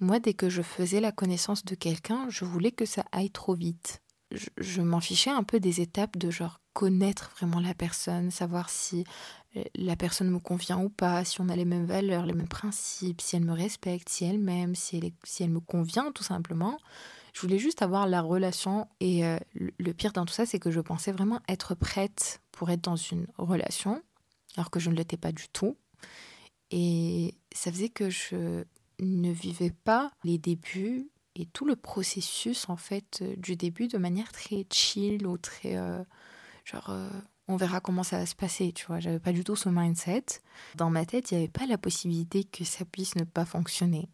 moi, 0.00 0.18
dès 0.18 0.34
que 0.34 0.48
je 0.48 0.62
faisais 0.62 1.00
la 1.00 1.12
connaissance 1.12 1.64
de 1.64 1.74
quelqu'un, 1.74 2.26
je 2.28 2.44
voulais 2.44 2.72
que 2.72 2.86
ça 2.86 3.04
aille 3.12 3.30
trop 3.30 3.54
vite 3.54 4.02
je, 4.32 4.82
m'en 4.82 5.00
fichais 5.00 5.30
un 5.30 5.42
peu 5.42 5.60
des 5.60 5.80
étapes 5.80 6.16
de 6.16 6.30
genre 6.30 6.60
connaître 6.72 7.32
vraiment 7.36 7.60
la 7.60 7.74
personne, 7.74 8.30
savoir 8.30 8.70
si 8.70 9.04
euh, 9.56 9.62
la 9.74 9.96
personne 9.96 10.30
me 10.30 10.38
convient 10.38 10.78
ou 10.78 10.88
pas, 10.88 11.24
si 11.24 11.40
on 11.40 11.48
a 11.48 11.56
les 11.56 11.64
mêmes 11.64 11.86
valeurs, 11.86 12.26
les 12.26 12.34
mêmes 12.34 12.48
principes, 12.48 13.20
si 13.20 13.36
elle 13.36 13.44
me 13.44 13.52
respecte, 13.52 14.08
si 14.08 14.24
elle 14.24 14.38
m'aime, 14.38 14.74
si 14.74 14.96
elle, 14.96 15.10
si 15.24 15.42
elle 15.42 15.50
me 15.50 15.60
convient 15.60 16.12
tout 16.12 16.24
simplement. 16.24 16.78
Je 17.32 17.40
voulais 17.40 17.58
juste 17.58 17.82
avoir 17.82 18.06
la 18.06 18.20
relation 18.20 18.88
et 19.00 19.24
euh, 19.24 19.38
le 19.54 19.92
pire 19.92 20.12
dans 20.12 20.24
tout 20.24 20.34
ça, 20.34 20.46
c'est 20.46 20.58
que 20.58 20.70
je 20.70 20.80
pensais 20.80 21.12
vraiment 21.12 21.40
être 21.48 21.74
prête 21.74 22.40
pour 22.50 22.70
être 22.70 22.82
dans 22.82 22.96
une 22.96 23.26
relation, 23.38 24.02
alors 24.56 24.70
que 24.70 24.80
je 24.80 24.90
ne 24.90 24.96
l'étais 24.96 25.18
pas 25.18 25.32
du 25.32 25.48
tout. 25.48 25.76
Et 26.70 27.34
ça 27.52 27.70
faisait 27.70 27.90
que 27.90 28.10
je 28.10 28.64
ne 29.00 29.30
vivais 29.30 29.70
pas 29.70 30.10
les 30.24 30.38
débuts 30.38 31.10
et 31.36 31.46
tout 31.46 31.66
le 31.66 31.76
processus 31.76 32.68
en 32.68 32.76
fait 32.76 33.20
euh, 33.22 33.36
du 33.36 33.56
début 33.56 33.88
de 33.88 33.98
manière 33.98 34.32
très 34.32 34.66
chill 34.72 35.26
ou 35.26 35.36
très 35.36 35.76
euh, 35.76 36.02
genre 36.64 36.90
euh, 36.90 37.08
on 37.48 37.56
verra 37.56 37.80
comment 37.80 38.02
ça 38.02 38.18
va 38.18 38.26
se 38.26 38.34
passer, 38.34 38.72
tu 38.72 38.86
vois. 38.86 38.98
J'avais 38.98 39.20
pas 39.20 39.30
du 39.32 39.44
tout 39.44 39.54
ce 39.54 39.68
mindset. 39.68 40.24
Dans 40.74 40.90
ma 40.90 41.06
tête, 41.06 41.30
il 41.30 41.34
n'y 41.34 41.44
avait 41.44 41.52
pas 41.52 41.66
la 41.66 41.78
possibilité 41.78 42.42
que 42.42 42.64
ça 42.64 42.84
puisse 42.84 43.14
ne 43.14 43.22
pas 43.22 43.44
fonctionner. 43.44 44.08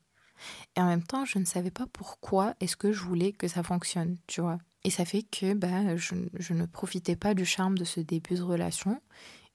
Et 0.76 0.80
en 0.80 0.86
même 0.86 1.02
temps, 1.02 1.24
je 1.24 1.38
ne 1.38 1.46
savais 1.46 1.70
pas 1.70 1.86
pourquoi 1.86 2.54
est-ce 2.60 2.76
que 2.76 2.92
je 2.92 3.00
voulais 3.00 3.32
que 3.32 3.48
ça 3.48 3.62
fonctionne, 3.62 4.18
tu 4.26 4.42
vois. 4.42 4.58
Et 4.84 4.90
ça 4.90 5.06
fait 5.06 5.22
que 5.22 5.54
bah, 5.54 5.96
je, 5.96 6.14
je 6.38 6.52
ne 6.52 6.66
profitais 6.66 7.16
pas 7.16 7.32
du 7.32 7.46
charme 7.46 7.78
de 7.78 7.84
ce 7.84 8.00
début 8.00 8.34
de 8.34 8.42
relation. 8.42 9.00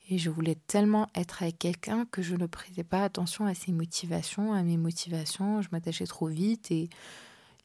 Et 0.09 0.17
je 0.17 0.29
voulais 0.29 0.55
tellement 0.55 1.09
être 1.13 1.43
avec 1.43 1.59
quelqu'un 1.59 2.05
que 2.05 2.21
je 2.21 2.35
ne 2.35 2.47
prêtais 2.47 2.85
pas 2.85 3.03
attention 3.03 3.45
à 3.45 3.53
ses 3.53 3.73
motivations, 3.73 4.53
à 4.53 4.63
mes 4.63 4.77
motivations. 4.77 5.61
Je 5.61 5.67
m'attachais 5.71 6.07
trop 6.07 6.27
vite 6.27 6.71
et 6.71 6.89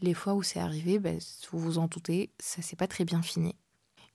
les 0.02 0.14
fois 0.14 0.34
où 0.34 0.42
c'est 0.42 0.58
arrivé, 0.58 0.98
ben, 0.98 1.18
vous 1.50 1.58
vous 1.58 1.78
en 1.78 1.86
doutez, 1.86 2.30
ça 2.38 2.60
s'est 2.60 2.76
pas 2.76 2.88
très 2.88 3.04
bien 3.04 3.22
fini. 3.22 3.54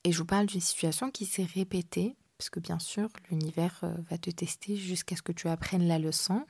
Et 0.03 0.12
je 0.12 0.20
vous 0.20 0.25
parle 0.25 0.46
d'une 0.46 0.62
situation 0.62 1.10
qui 1.10 1.25
s'est 1.25 1.48
répétée, 1.56 2.15
parce 2.38 2.50
que 2.50 2.60
bien 2.60 2.77
sûr, 2.77 3.10
l'univers 3.29 3.79
euh, 3.84 3.96
va 4.10 4.17
te 4.17 4.29
tester 4.29 4.75
jusqu'à 4.75 5.15
ce 5.15 5.22
que 5.22 5.32
tu 5.32 5.48
apprennes 5.48 5.88
la 5.88 5.98
leçon. 5.98 6.46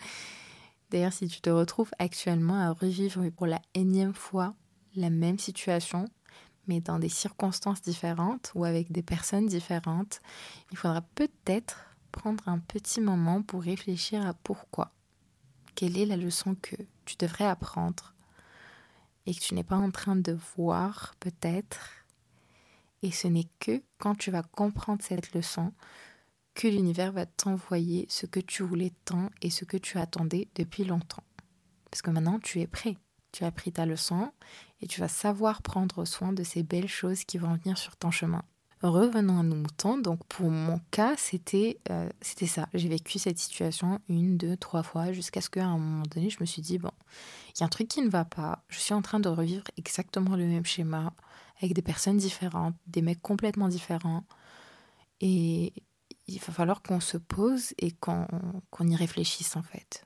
D'ailleurs, 0.90 1.12
si 1.12 1.26
tu 1.28 1.40
te 1.40 1.50
retrouves 1.50 1.90
actuellement 1.98 2.60
à 2.60 2.72
revivre 2.72 3.28
pour 3.30 3.46
la 3.46 3.60
énième 3.74 4.14
fois 4.14 4.54
la 4.94 5.10
même 5.10 5.38
situation, 5.38 6.06
mais 6.66 6.80
dans 6.80 6.98
des 6.98 7.08
circonstances 7.08 7.82
différentes 7.82 8.52
ou 8.54 8.64
avec 8.64 8.90
des 8.90 9.02
personnes 9.02 9.46
différentes, 9.46 10.20
il 10.72 10.76
faudra 10.76 11.02
peut-être 11.02 11.86
prendre 12.12 12.48
un 12.48 12.58
petit 12.58 13.00
moment 13.00 13.42
pour 13.42 13.62
réfléchir 13.62 14.26
à 14.26 14.34
pourquoi. 14.34 14.92
Quelle 15.74 15.98
est 15.98 16.06
la 16.06 16.16
leçon 16.16 16.56
que 16.60 16.76
tu 17.04 17.16
devrais 17.16 17.46
apprendre 17.46 18.15
et 19.26 19.34
que 19.34 19.40
tu 19.40 19.54
n'es 19.54 19.64
pas 19.64 19.76
en 19.76 19.90
train 19.90 20.16
de 20.16 20.38
voir 20.56 21.14
peut-être. 21.20 21.90
Et 23.02 23.10
ce 23.10 23.28
n'est 23.28 23.48
que 23.58 23.82
quand 23.98 24.14
tu 24.14 24.30
vas 24.30 24.42
comprendre 24.42 25.02
cette 25.02 25.34
leçon 25.34 25.72
que 26.54 26.68
l'univers 26.68 27.12
va 27.12 27.26
t'envoyer 27.26 28.06
ce 28.08 28.24
que 28.24 28.40
tu 28.40 28.62
voulais 28.62 28.92
tant 29.04 29.30
et 29.42 29.50
ce 29.50 29.64
que 29.64 29.76
tu 29.76 29.98
attendais 29.98 30.48
depuis 30.54 30.84
longtemps. 30.84 31.22
Parce 31.90 32.02
que 32.02 32.10
maintenant, 32.10 32.38
tu 32.40 32.60
es 32.60 32.66
prêt. 32.66 32.96
Tu 33.32 33.44
as 33.44 33.50
pris 33.50 33.72
ta 33.72 33.84
leçon 33.84 34.32
et 34.80 34.86
tu 34.86 35.00
vas 35.00 35.08
savoir 35.08 35.60
prendre 35.60 36.06
soin 36.06 36.32
de 36.32 36.42
ces 36.42 36.62
belles 36.62 36.88
choses 36.88 37.24
qui 37.24 37.36
vont 37.36 37.54
venir 37.56 37.76
sur 37.76 37.96
ton 37.96 38.10
chemin. 38.10 38.42
Revenons 38.82 39.40
à 39.40 39.42
nos 39.42 39.56
moutons. 39.56 39.98
Donc 39.98 40.24
pour 40.26 40.50
mon 40.50 40.80
cas, 40.90 41.14
c'était 41.16 41.78
euh, 41.90 42.08
c'était 42.20 42.46
ça. 42.46 42.68
J'ai 42.74 42.88
vécu 42.88 43.18
cette 43.18 43.38
situation 43.38 44.00
une, 44.08 44.36
deux, 44.36 44.56
trois 44.56 44.82
fois 44.82 45.12
jusqu'à 45.12 45.40
ce 45.40 45.48
qu'à 45.48 45.64
un 45.64 45.78
moment 45.78 46.04
donné, 46.10 46.28
je 46.30 46.38
me 46.40 46.46
suis 46.46 46.62
dit, 46.62 46.78
bon, 46.78 46.90
il 47.54 47.60
y 47.60 47.62
a 47.62 47.66
un 47.66 47.70
truc 47.70 47.88
qui 47.88 48.02
ne 48.02 48.10
va 48.10 48.24
pas. 48.24 48.64
Je 48.68 48.78
suis 48.78 48.94
en 48.94 49.02
train 49.02 49.20
de 49.20 49.28
revivre 49.28 49.64
exactement 49.76 50.36
le 50.36 50.46
même 50.46 50.66
schéma 50.66 51.12
avec 51.60 51.72
des 51.72 51.82
personnes 51.82 52.18
différentes, 52.18 52.74
des 52.86 53.00
mecs 53.00 53.22
complètement 53.22 53.68
différents. 53.68 54.24
Et 55.20 55.72
il 56.26 56.38
va 56.38 56.52
falloir 56.52 56.82
qu'on 56.82 57.00
se 57.00 57.16
pose 57.16 57.72
et 57.78 57.92
qu'on 57.92 58.26
y 58.80 58.96
réfléchisse 58.96 59.56
en 59.56 59.62
fait. 59.62 60.04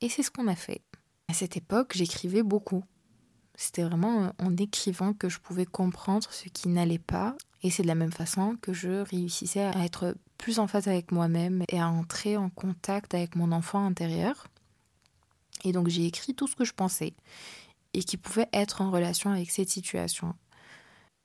Et 0.00 0.08
c'est 0.08 0.22
ce 0.22 0.30
qu'on 0.30 0.46
a 0.46 0.56
fait. 0.56 0.82
À 1.28 1.34
cette 1.34 1.56
époque, 1.56 1.92
j'écrivais 1.94 2.42
beaucoup. 2.42 2.84
C'était 3.56 3.82
vraiment 3.82 4.32
en 4.38 4.56
écrivant 4.56 5.14
que 5.14 5.28
je 5.28 5.38
pouvais 5.38 5.64
comprendre 5.64 6.28
ce 6.30 6.48
qui 6.48 6.68
n'allait 6.68 6.98
pas 6.98 7.36
et 7.64 7.70
c'est 7.70 7.82
de 7.82 7.88
la 7.88 7.94
même 7.94 8.12
façon 8.12 8.56
que 8.60 8.74
je 8.74 9.02
réussissais 9.08 9.64
à 9.64 9.84
être 9.86 10.14
plus 10.36 10.58
en 10.58 10.66
phase 10.66 10.86
avec 10.86 11.10
moi-même 11.10 11.64
et 11.68 11.80
à 11.80 11.88
entrer 11.88 12.36
en 12.36 12.50
contact 12.50 13.14
avec 13.14 13.36
mon 13.36 13.52
enfant 13.52 13.84
intérieur. 13.84 14.46
Et 15.64 15.72
donc 15.72 15.88
j'ai 15.88 16.04
écrit 16.04 16.34
tout 16.34 16.46
ce 16.46 16.56
que 16.56 16.66
je 16.66 16.74
pensais 16.74 17.14
et 17.94 18.02
qui 18.02 18.18
pouvait 18.18 18.50
être 18.52 18.82
en 18.82 18.90
relation 18.90 19.30
avec 19.30 19.50
cette 19.50 19.70
situation. 19.70 20.34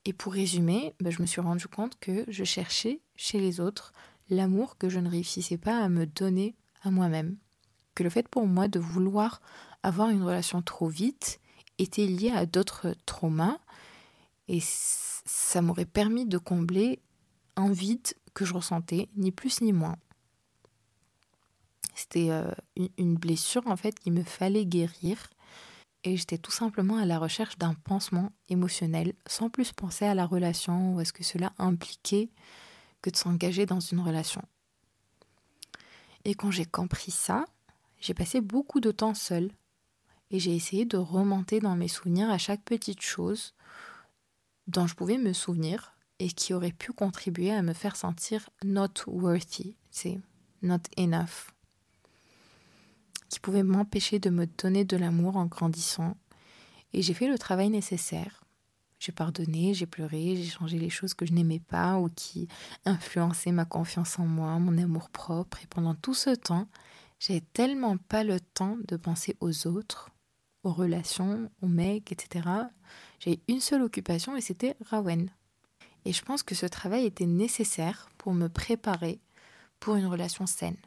Et 0.05 0.13
pour 0.13 0.31
résumer, 0.31 0.95
ben, 1.01 1.11
je 1.11 1.21
me 1.21 1.27
suis 1.27 1.41
rendu 1.41 1.67
compte 1.67 1.99
que 1.99 2.23
je 2.29 2.45
cherchais 2.45 3.01
chez 3.17 3.41
les 3.41 3.59
autres 3.59 3.91
l'amour 4.29 4.77
que 4.77 4.87
je 4.87 4.99
ne 4.99 5.09
réussissais 5.09 5.57
pas 5.57 5.83
à 5.83 5.89
me 5.89 6.05
donner 6.05 6.55
à 6.83 6.89
moi-même. 6.89 7.35
Que 7.95 8.03
le 8.03 8.09
fait 8.09 8.29
pour 8.29 8.47
moi 8.47 8.69
de 8.69 8.79
vouloir 8.79 9.41
avoir 9.83 10.09
une 10.09 10.23
relation 10.23 10.61
trop 10.61 10.87
vite 10.87 11.41
était 11.79 12.05
lié 12.05 12.31
à 12.31 12.45
d'autres 12.45 12.95
traumas 13.05 13.57
et 14.47 14.61
ça 15.29 15.61
m'aurait 15.61 15.85
permis 15.85 16.25
de 16.25 16.39
combler 16.39 16.99
un 17.55 17.71
vide 17.71 18.07
que 18.33 18.45
je 18.45 18.53
ressentais, 18.53 19.09
ni 19.15 19.31
plus 19.31 19.61
ni 19.61 19.73
moins. 19.73 19.97
C'était 21.93 22.31
euh, 22.31 22.51
une 22.97 23.15
blessure 23.15 23.67
en 23.67 23.75
fait 23.77 23.99
qu'il 23.99 24.13
me 24.13 24.23
fallait 24.23 24.65
guérir 24.65 25.29
et 26.03 26.17
j'étais 26.17 26.39
tout 26.39 26.51
simplement 26.51 26.97
à 26.97 27.05
la 27.05 27.19
recherche 27.19 27.57
d'un 27.57 27.75
pansement 27.75 28.31
émotionnel 28.47 29.13
sans 29.27 29.49
plus 29.49 29.71
penser 29.71 30.05
à 30.05 30.15
la 30.15 30.25
relation 30.25 30.95
ou 30.95 30.99
à 30.99 31.05
ce 31.05 31.13
que 31.13 31.23
cela 31.23 31.53
impliquait 31.59 32.29
que 33.01 33.09
de 33.09 33.17
s'engager 33.17 33.65
dans 33.65 33.81
une 33.81 33.99
relation. 33.99 34.41
Et 36.25 36.33
quand 36.33 36.49
j'ai 36.49 36.65
compris 36.65 37.11
ça, 37.11 37.45
j'ai 37.99 38.13
passé 38.13 38.41
beaucoup 38.41 38.79
de 38.79 38.91
temps 38.91 39.13
seule 39.13 39.51
et 40.31 40.39
j'ai 40.39 40.55
essayé 40.55 40.85
de 40.85 40.97
remonter 40.97 41.59
dans 41.59 41.75
mes 41.75 41.87
souvenirs 41.87 42.31
à 42.31 42.37
chaque 42.37 42.63
petite 42.63 43.01
chose 43.01 43.53
dont 44.69 44.87
je 44.87 44.95
pouvais 44.95 45.17
me 45.17 45.33
souvenir 45.33 45.93
et 46.19 46.29
qui 46.29 46.53
aurait 46.53 46.71
pu 46.71 46.93
contribuer 46.93 47.51
à 47.51 47.61
me 47.61 47.73
faire 47.73 47.95
sentir 47.95 48.49
not 48.63 48.93
worthy, 49.07 49.75
c'est 49.89 50.19
not 50.61 50.83
enough. 50.97 51.51
qui 53.29 53.39
pouvaient 53.39 53.63
m'empêcher 53.63 54.17
de 54.17 54.29
me 54.31 54.47
donner 54.47 54.85
de 54.85 54.97
l'amour 54.97 55.37
en 55.37 55.45
grandissant. 55.45 56.17
Et 56.93 57.03
j'ai 57.03 57.13
fait 57.13 57.27
le 57.27 57.37
travail 57.37 57.69
nécessaire. 57.69 58.43
J'ai 58.99 59.11
pardonné, 59.11 59.75
j'ai 59.75 59.85
pleuré, 59.85 60.35
j'ai 60.35 60.49
changé 60.49 60.79
les 60.79 60.89
choses 60.89 61.13
que 61.13 61.27
je 61.27 61.33
n'aimais 61.33 61.59
pas 61.59 61.99
ou 61.99 62.09
qui 62.09 62.47
influençaient 62.85 63.51
ma 63.51 63.65
confiance 63.65 64.17
en 64.17 64.25
moi, 64.25 64.57
mon 64.57 64.77
amour 64.79 65.11
propre. 65.11 65.59
Et 65.63 65.67
pendant 65.67 65.93
tout 65.93 66.15
ce 66.15 66.31
temps, 66.31 66.67
j'ai 67.19 67.41
tellement 67.41 67.97
pas 67.97 68.23
le 68.23 68.39
temps 68.39 68.77
de 68.87 68.97
penser 68.97 69.37
aux 69.41 69.67
autres, 69.67 70.09
aux 70.63 70.71
relations, 70.71 71.49
aux 71.61 71.67
mecs, 71.67 72.11
etc. 72.11 72.47
J'ai 73.19 73.39
une 73.47 73.61
seule 73.61 73.81
occupation 73.81 74.35
et 74.35 74.41
c'était 74.41 74.75
Rawen. 74.85 75.29
Et 76.05 76.13
je 76.13 76.23
pense 76.23 76.43
que 76.43 76.55
ce 76.55 76.65
travail 76.65 77.05
était 77.05 77.25
nécessaire 77.25 78.09
pour 78.17 78.33
me 78.33 78.47
préparer 78.47 79.19
pour 79.79 79.95
une 79.95 80.05
relation 80.05 80.45
saine. 80.45 80.77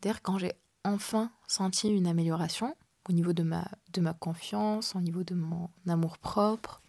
D'ailleurs, 0.00 0.22
quand 0.22 0.38
j'ai 0.38 0.52
enfin 0.84 1.30
senti 1.46 1.88
une 1.88 2.06
amélioration 2.06 2.76
au 3.08 3.12
niveau 3.12 3.32
de 3.32 3.42
ma, 3.42 3.66
de 3.92 4.00
ma 4.00 4.14
confiance, 4.14 4.94
au 4.94 5.00
niveau 5.00 5.24
de 5.24 5.34
mon 5.34 5.70
amour 5.86 6.18
propre, 6.18 6.80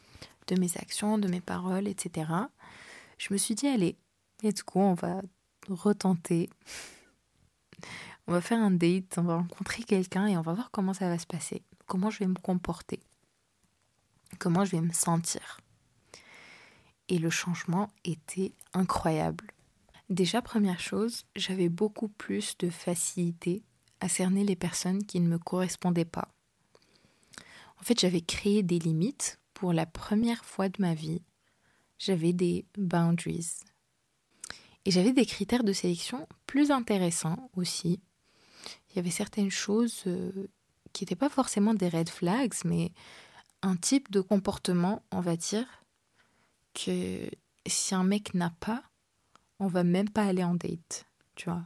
de 0.47 0.59
mes 0.59 0.77
actions, 0.77 1.17
de 1.17 1.27
mes 1.27 1.41
paroles, 1.41 1.87
etc., 1.87 2.31
je 3.17 3.33
me 3.33 3.37
suis 3.37 3.55
dit, 3.55 3.67
allez, 3.67 3.97
let's 4.43 4.63
go, 4.63 4.79
on 4.79 4.93
va 4.93 5.21
retenter. 5.67 6.49
On 8.27 8.31
va 8.31 8.41
faire 8.41 8.59
un 8.59 8.69
date, 8.69 9.17
on 9.17 9.23
va 9.23 9.37
rencontrer 9.37 9.81
quelqu'un 9.81 10.27
et 10.27 10.37
on 10.37 10.43
va 10.43 10.53
voir 10.53 10.69
comment 10.69 10.93
ça 10.93 11.09
va 11.09 11.17
se 11.17 11.25
passer, 11.25 11.63
comment 11.89 12.11
je 12.11 12.19
vais 12.19 12.27
me 12.27 12.35
comporter, 12.35 13.01
comment 14.37 14.63
je 14.63 14.71
vais 14.71 14.81
me 14.81 14.93
sentir. 14.93 15.59
Et 17.09 17.17
le 17.17 17.31
changement 17.31 17.89
était 18.05 18.53
incroyable. 18.73 19.51
Déjà, 20.09 20.41
première 20.41 20.79
chose, 20.79 21.25
j'avais 21.35 21.67
beaucoup 21.67 22.07
plus 22.07 22.55
de 22.59 22.69
facilité 22.69 23.63
à 23.99 24.07
cerner 24.07 24.43
les 24.43 24.55
personnes 24.55 25.03
qui 25.03 25.19
ne 25.19 25.27
me 25.27 25.39
correspondaient 25.39 26.05
pas. 26.05 26.29
En 27.81 27.83
fait, 27.83 27.99
j'avais 27.99 28.21
créé 28.21 28.61
des 28.61 28.79
limites 28.79 29.39
pour 29.53 29.73
la 29.73 29.87
première 29.87 30.45
fois 30.45 30.69
de 30.69 30.79
ma 30.79 30.93
vie. 30.93 31.23
J'avais 31.97 32.33
des 32.33 32.65
boundaries. 32.77 33.61
Et 34.85 34.91
j'avais 34.91 35.11
des 35.11 35.25
critères 35.25 35.63
de 35.63 35.73
sélection 35.73 36.27
plus 36.45 36.69
intéressants 36.71 37.49
aussi. 37.55 37.99
Il 38.89 38.97
y 38.97 38.99
avait 38.99 39.09
certaines 39.09 39.51
choses 39.51 40.03
euh, 40.07 40.47
qui 40.93 41.03
n'étaient 41.03 41.15
pas 41.15 41.29
forcément 41.29 41.73
des 41.73 41.89
red 41.89 42.09
flags, 42.09 42.53
mais 42.65 42.91
un 43.61 43.75
type 43.75 44.11
de 44.11 44.21
comportement, 44.21 45.03
on 45.11 45.21
va 45.21 45.35
dire, 45.35 45.65
que 46.73 47.29
si 47.67 47.95
un 47.95 48.03
mec 48.03 48.33
n'a 48.33 48.51
pas, 48.59 48.83
on 49.59 49.67
va 49.67 49.83
même 49.83 50.09
pas 50.09 50.23
aller 50.23 50.43
en 50.43 50.55
date, 50.55 51.05
tu 51.35 51.49
vois. 51.49 51.63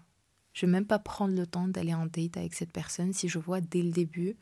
Je 0.53 0.65
vais 0.65 0.71
même 0.71 0.85
pas 0.85 0.99
prendre 0.99 1.35
le 1.35 1.47
temps 1.47 1.67
d'aller 1.67 1.93
en 1.93 2.05
date 2.05 2.37
avec 2.37 2.53
cette 2.53 2.71
personne 2.71 3.13
si 3.13 3.27
je 3.27 3.39
vois 3.39 3.61
dès 3.61 3.81
le 3.81 3.91
début 3.91 4.35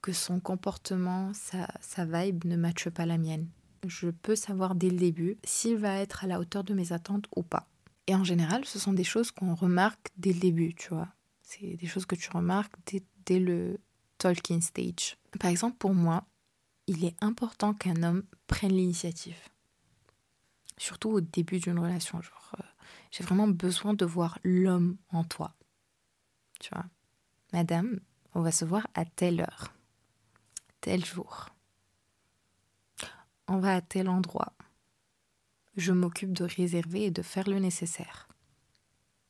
que 0.00 0.12
son 0.12 0.40
comportement, 0.40 1.32
sa, 1.34 1.68
sa 1.80 2.04
vibe 2.04 2.44
ne 2.44 2.56
matche 2.56 2.88
pas 2.88 3.06
la 3.06 3.18
mienne. 3.18 3.48
Je 3.86 4.08
peux 4.08 4.36
savoir 4.36 4.74
dès 4.74 4.90
le 4.90 4.96
début 4.96 5.36
s'il 5.44 5.76
va 5.76 5.98
être 5.98 6.24
à 6.24 6.26
la 6.26 6.40
hauteur 6.40 6.64
de 6.64 6.74
mes 6.74 6.92
attentes 6.92 7.26
ou 7.36 7.42
pas. 7.42 7.68
Et 8.06 8.14
en 8.14 8.24
général, 8.24 8.64
ce 8.64 8.78
sont 8.78 8.92
des 8.92 9.04
choses 9.04 9.30
qu'on 9.30 9.54
remarque 9.54 10.08
dès 10.16 10.32
le 10.32 10.40
début, 10.40 10.74
tu 10.74 10.88
vois. 10.88 11.08
C'est 11.42 11.76
des 11.76 11.86
choses 11.86 12.06
que 12.06 12.14
tu 12.14 12.30
remarques 12.30 12.74
dès, 12.86 13.02
dès 13.26 13.38
le 13.38 13.78
talking 14.18 14.60
stage. 14.60 15.16
Par 15.40 15.50
exemple, 15.50 15.76
pour 15.78 15.94
moi, 15.94 16.24
il 16.86 17.04
est 17.04 17.16
important 17.20 17.74
qu'un 17.74 18.02
homme 18.02 18.24
prenne 18.46 18.72
l'initiative. 18.72 19.38
Surtout 20.76 21.10
au 21.10 21.20
début 21.20 21.58
d'une 21.58 21.78
relation. 21.78 22.18
Euh, 22.18 22.62
j'ai 23.10 23.24
vraiment 23.24 23.48
besoin 23.48 23.94
de 23.94 24.04
voir 24.04 24.38
l'homme 24.44 24.96
en 25.10 25.24
toi. 25.24 25.54
Tu 26.60 26.70
vois. 26.72 26.86
Madame, 27.52 28.00
on 28.34 28.42
va 28.42 28.52
se 28.52 28.64
voir 28.64 28.86
à 28.94 29.04
telle 29.04 29.40
heure, 29.40 29.72
tel 30.80 31.04
jour. 31.04 31.48
On 33.46 33.58
va 33.58 33.76
à 33.76 33.80
tel 33.80 34.08
endroit. 34.08 34.52
Je 35.76 35.92
m'occupe 35.92 36.32
de 36.32 36.44
réserver 36.44 37.04
et 37.04 37.10
de 37.10 37.22
faire 37.22 37.48
le 37.48 37.58
nécessaire. 37.58 38.28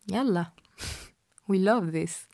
Yallah. 0.08 0.52
We 1.48 1.60
love 1.60 1.92
this. 1.92 2.26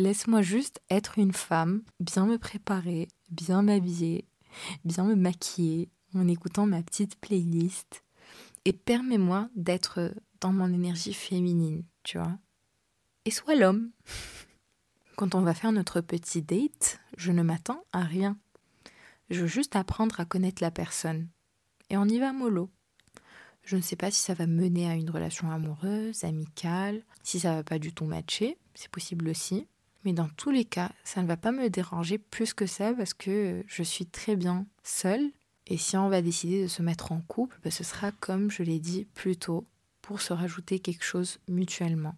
Laisse-moi 0.00 0.40
juste 0.40 0.80
être 0.88 1.18
une 1.18 1.34
femme, 1.34 1.82
bien 2.00 2.24
me 2.24 2.38
préparer, 2.38 3.08
bien 3.28 3.60
m'habiller, 3.60 4.26
bien 4.82 5.04
me 5.04 5.14
maquiller, 5.14 5.90
en 6.14 6.26
écoutant 6.26 6.64
ma 6.64 6.82
petite 6.82 7.16
playlist. 7.20 8.02
Et 8.64 8.72
permets-moi 8.72 9.50
d'être 9.54 10.14
dans 10.40 10.54
mon 10.54 10.72
énergie 10.72 11.12
féminine, 11.12 11.84
tu 12.02 12.16
vois. 12.16 12.38
Et 13.26 13.30
sois 13.30 13.54
l'homme. 13.54 13.90
Quand 15.16 15.34
on 15.34 15.42
va 15.42 15.52
faire 15.52 15.70
notre 15.70 16.00
petit 16.00 16.40
date, 16.40 16.98
je 17.18 17.30
ne 17.30 17.42
m'attends 17.42 17.84
à 17.92 18.00
rien. 18.00 18.38
Je 19.28 19.42
veux 19.42 19.48
juste 19.48 19.76
apprendre 19.76 20.18
à 20.18 20.24
connaître 20.24 20.62
la 20.62 20.70
personne. 20.70 21.28
Et 21.90 21.98
on 21.98 22.06
y 22.06 22.18
va 22.18 22.32
mollo. 22.32 22.70
Je 23.64 23.76
ne 23.76 23.82
sais 23.82 23.96
pas 23.96 24.10
si 24.10 24.22
ça 24.22 24.32
va 24.32 24.46
mener 24.46 24.90
à 24.90 24.94
une 24.94 25.10
relation 25.10 25.50
amoureuse, 25.50 26.24
amicale, 26.24 27.02
si 27.22 27.38
ça 27.38 27.56
va 27.56 27.64
pas 27.64 27.78
du 27.78 27.92
tout 27.92 28.06
matcher, 28.06 28.56
c'est 28.74 28.90
possible 28.90 29.28
aussi. 29.28 29.66
Mais 30.04 30.12
dans 30.12 30.28
tous 30.28 30.50
les 30.50 30.64
cas, 30.64 30.92
ça 31.04 31.22
ne 31.22 31.26
va 31.26 31.36
pas 31.36 31.52
me 31.52 31.68
déranger 31.68 32.18
plus 32.18 32.54
que 32.54 32.66
ça 32.66 32.94
parce 32.94 33.14
que 33.14 33.62
je 33.66 33.82
suis 33.82 34.06
très 34.06 34.36
bien 34.36 34.66
seule. 34.82 35.30
Et 35.66 35.76
si 35.76 35.96
on 35.96 36.08
va 36.08 36.22
décider 36.22 36.62
de 36.62 36.68
se 36.68 36.82
mettre 36.82 37.12
en 37.12 37.20
couple, 37.20 37.58
bah, 37.62 37.70
ce 37.70 37.84
sera 37.84 38.10
comme 38.12 38.50
je 38.50 38.62
l'ai 38.62 38.80
dit 38.80 39.04
plus 39.14 39.36
tôt, 39.36 39.64
pour 40.00 40.20
se 40.20 40.32
rajouter 40.32 40.80
quelque 40.80 41.04
chose 41.04 41.38
mutuellement. 41.48 42.16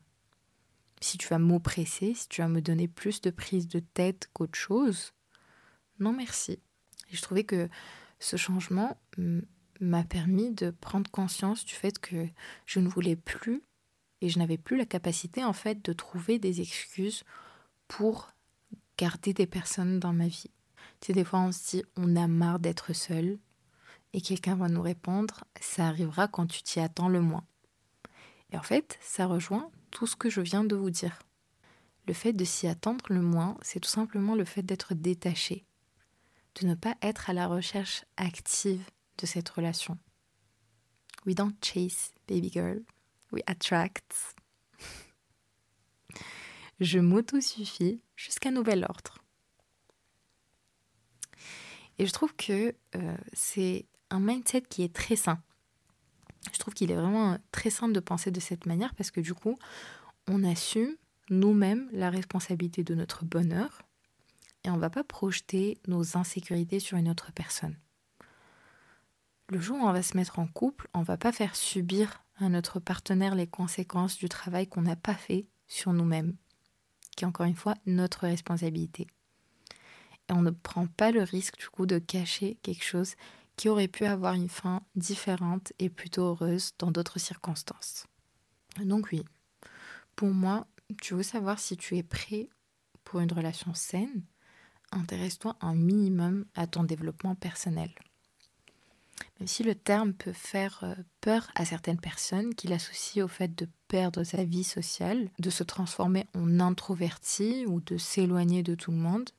Si 1.00 1.18
tu 1.18 1.28
vas 1.28 1.38
m'oppresser, 1.38 2.14
si 2.14 2.28
tu 2.28 2.40
vas 2.40 2.48
me 2.48 2.62
donner 2.62 2.88
plus 2.88 3.20
de 3.20 3.30
prise 3.30 3.66
de 3.68 3.80
tête 3.80 4.30
qu'autre 4.32 4.58
chose, 4.58 5.12
non 5.98 6.12
merci. 6.12 6.52
Et 7.10 7.16
je 7.16 7.20
trouvais 7.20 7.44
que 7.44 7.68
ce 8.20 8.36
changement 8.36 8.96
m'a 9.80 10.04
permis 10.04 10.52
de 10.52 10.70
prendre 10.70 11.10
conscience 11.10 11.64
du 11.64 11.74
fait 11.74 11.98
que 11.98 12.28
je 12.64 12.78
ne 12.78 12.88
voulais 12.88 13.16
plus 13.16 13.62
et 14.20 14.28
je 14.28 14.38
n'avais 14.38 14.58
plus 14.58 14.76
la 14.76 14.86
capacité 14.86 15.44
en 15.44 15.52
fait 15.52 15.84
de 15.84 15.92
trouver 15.92 16.38
des 16.38 16.60
excuses 16.60 17.24
pour 17.96 18.32
garder 18.96 19.34
des 19.34 19.46
personnes 19.46 20.00
dans 20.00 20.14
ma 20.14 20.26
vie. 20.26 20.50
Tu 21.00 21.08
sais, 21.08 21.12
des 21.12 21.24
fois 21.24 21.40
on 21.40 21.52
se 21.52 21.76
dit 21.76 21.84
on 21.94 22.16
a 22.16 22.26
marre 22.26 22.58
d'être 22.58 22.94
seul 22.94 23.38
et 24.14 24.22
quelqu'un 24.22 24.56
va 24.56 24.68
nous 24.68 24.80
répondre 24.80 25.44
ça 25.60 25.88
arrivera 25.88 26.26
quand 26.26 26.46
tu 26.46 26.62
t'y 26.62 26.80
attends 26.80 27.10
le 27.10 27.20
moins. 27.20 27.44
Et 28.50 28.56
en 28.56 28.62
fait, 28.62 28.98
ça 29.02 29.26
rejoint 29.26 29.70
tout 29.90 30.06
ce 30.06 30.16
que 30.16 30.30
je 30.30 30.40
viens 30.40 30.64
de 30.64 30.74
vous 30.74 30.88
dire. 30.88 31.18
Le 32.06 32.14
fait 32.14 32.32
de 32.32 32.46
s'y 32.46 32.66
attendre 32.66 33.04
le 33.10 33.20
moins, 33.20 33.58
c'est 33.60 33.80
tout 33.80 33.90
simplement 33.90 34.36
le 34.36 34.46
fait 34.46 34.62
d'être 34.62 34.94
détaché, 34.94 35.66
de 36.60 36.66
ne 36.66 36.74
pas 36.74 36.94
être 37.02 37.28
à 37.28 37.34
la 37.34 37.46
recherche 37.46 38.06
active 38.16 38.88
de 39.18 39.26
cette 39.26 39.50
relation. 39.50 39.98
We 41.26 41.34
don't 41.34 41.54
chase, 41.62 42.12
baby 42.26 42.50
girl, 42.50 42.80
we 43.32 43.42
attract. 43.46 44.34
je 46.80 46.98
m'auto-suffis 46.98 48.00
jusqu'à 48.16 48.50
nouvel 48.50 48.84
ordre. 48.88 49.18
Et 51.98 52.06
je 52.06 52.12
trouve 52.12 52.34
que 52.34 52.74
euh, 52.96 53.16
c'est 53.32 53.86
un 54.10 54.20
mindset 54.20 54.62
qui 54.62 54.82
est 54.82 54.94
très 54.94 55.16
sain. 55.16 55.42
Je 56.52 56.58
trouve 56.58 56.74
qu'il 56.74 56.90
est 56.90 56.96
vraiment 56.96 57.38
très 57.52 57.70
simple 57.70 57.92
de 57.92 58.00
penser 58.00 58.30
de 58.30 58.40
cette 58.40 58.66
manière 58.66 58.94
parce 58.94 59.10
que 59.10 59.20
du 59.20 59.34
coup, 59.34 59.56
on 60.28 60.42
assume 60.44 60.96
nous-mêmes 61.30 61.88
la 61.92 62.10
responsabilité 62.10 62.82
de 62.82 62.94
notre 62.94 63.24
bonheur 63.24 63.82
et 64.64 64.70
on 64.70 64.76
ne 64.76 64.80
va 64.80 64.90
pas 64.90 65.04
projeter 65.04 65.78
nos 65.86 66.16
insécurités 66.16 66.80
sur 66.80 66.98
une 66.98 67.08
autre 67.08 67.32
personne. 67.32 67.76
Le 69.48 69.60
jour 69.60 69.78
où 69.78 69.82
on 69.82 69.92
va 69.92 70.02
se 70.02 70.16
mettre 70.16 70.38
en 70.38 70.46
couple, 70.46 70.88
on 70.94 71.00
ne 71.00 71.04
va 71.04 71.16
pas 71.16 71.32
faire 71.32 71.56
subir 71.56 72.24
à 72.36 72.48
notre 72.48 72.80
partenaire 72.80 73.34
les 73.34 73.46
conséquences 73.46 74.16
du 74.16 74.28
travail 74.28 74.66
qu'on 74.66 74.82
n'a 74.82 74.96
pas 74.96 75.14
fait 75.14 75.46
sur 75.66 75.92
nous-mêmes, 75.92 76.36
encore 77.24 77.46
une 77.46 77.56
fois 77.56 77.74
notre 77.86 78.20
responsabilité. 78.20 79.06
Et 80.28 80.32
on 80.32 80.42
ne 80.42 80.50
prend 80.50 80.86
pas 80.86 81.10
le 81.10 81.22
risque 81.22 81.58
du 81.58 81.68
coup 81.68 81.86
de 81.86 81.98
cacher 81.98 82.58
quelque 82.62 82.84
chose 82.84 83.14
qui 83.56 83.68
aurait 83.68 83.88
pu 83.88 84.04
avoir 84.04 84.34
une 84.34 84.48
fin 84.48 84.82
différente 84.94 85.72
et 85.78 85.90
plutôt 85.90 86.24
heureuse 86.24 86.72
dans 86.78 86.90
d'autres 86.90 87.18
circonstances. 87.18 88.06
Donc 88.82 89.08
oui, 89.12 89.24
pour 90.16 90.30
moi, 90.30 90.66
tu 91.00 91.14
veux 91.14 91.22
savoir 91.22 91.58
si 91.58 91.76
tu 91.76 91.96
es 91.96 92.02
prêt 92.02 92.48
pour 93.04 93.20
une 93.20 93.32
relation 93.32 93.74
saine, 93.74 94.24
intéresse-toi 94.90 95.56
un 95.60 95.74
minimum 95.74 96.46
à 96.54 96.66
ton 96.66 96.84
développement 96.84 97.34
personnel. 97.34 97.90
Si 99.46 99.62
le 99.62 99.74
terme 99.74 100.12
peut 100.12 100.32
faire 100.32 100.80
euh, 100.82 100.94
peur 101.20 101.50
à 101.54 101.64
certaines 101.64 102.00
personnes 102.00 102.54
qui 102.54 102.68
l'associent 102.68 103.24
au 103.24 103.28
fait 103.28 103.54
de 103.56 103.68
perdre 103.88 104.24
sa 104.24 104.44
vie 104.44 104.64
sociale, 104.64 105.30
de 105.38 105.50
se 105.50 105.64
transformer 105.64 106.26
en 106.34 106.60
introverti 106.60 107.64
ou 107.66 107.80
de 107.80 107.96
s'éloigner 107.96 108.62
de 108.62 108.74
tout 108.74 108.90
le 108.90 108.98
monde, 108.98 109.30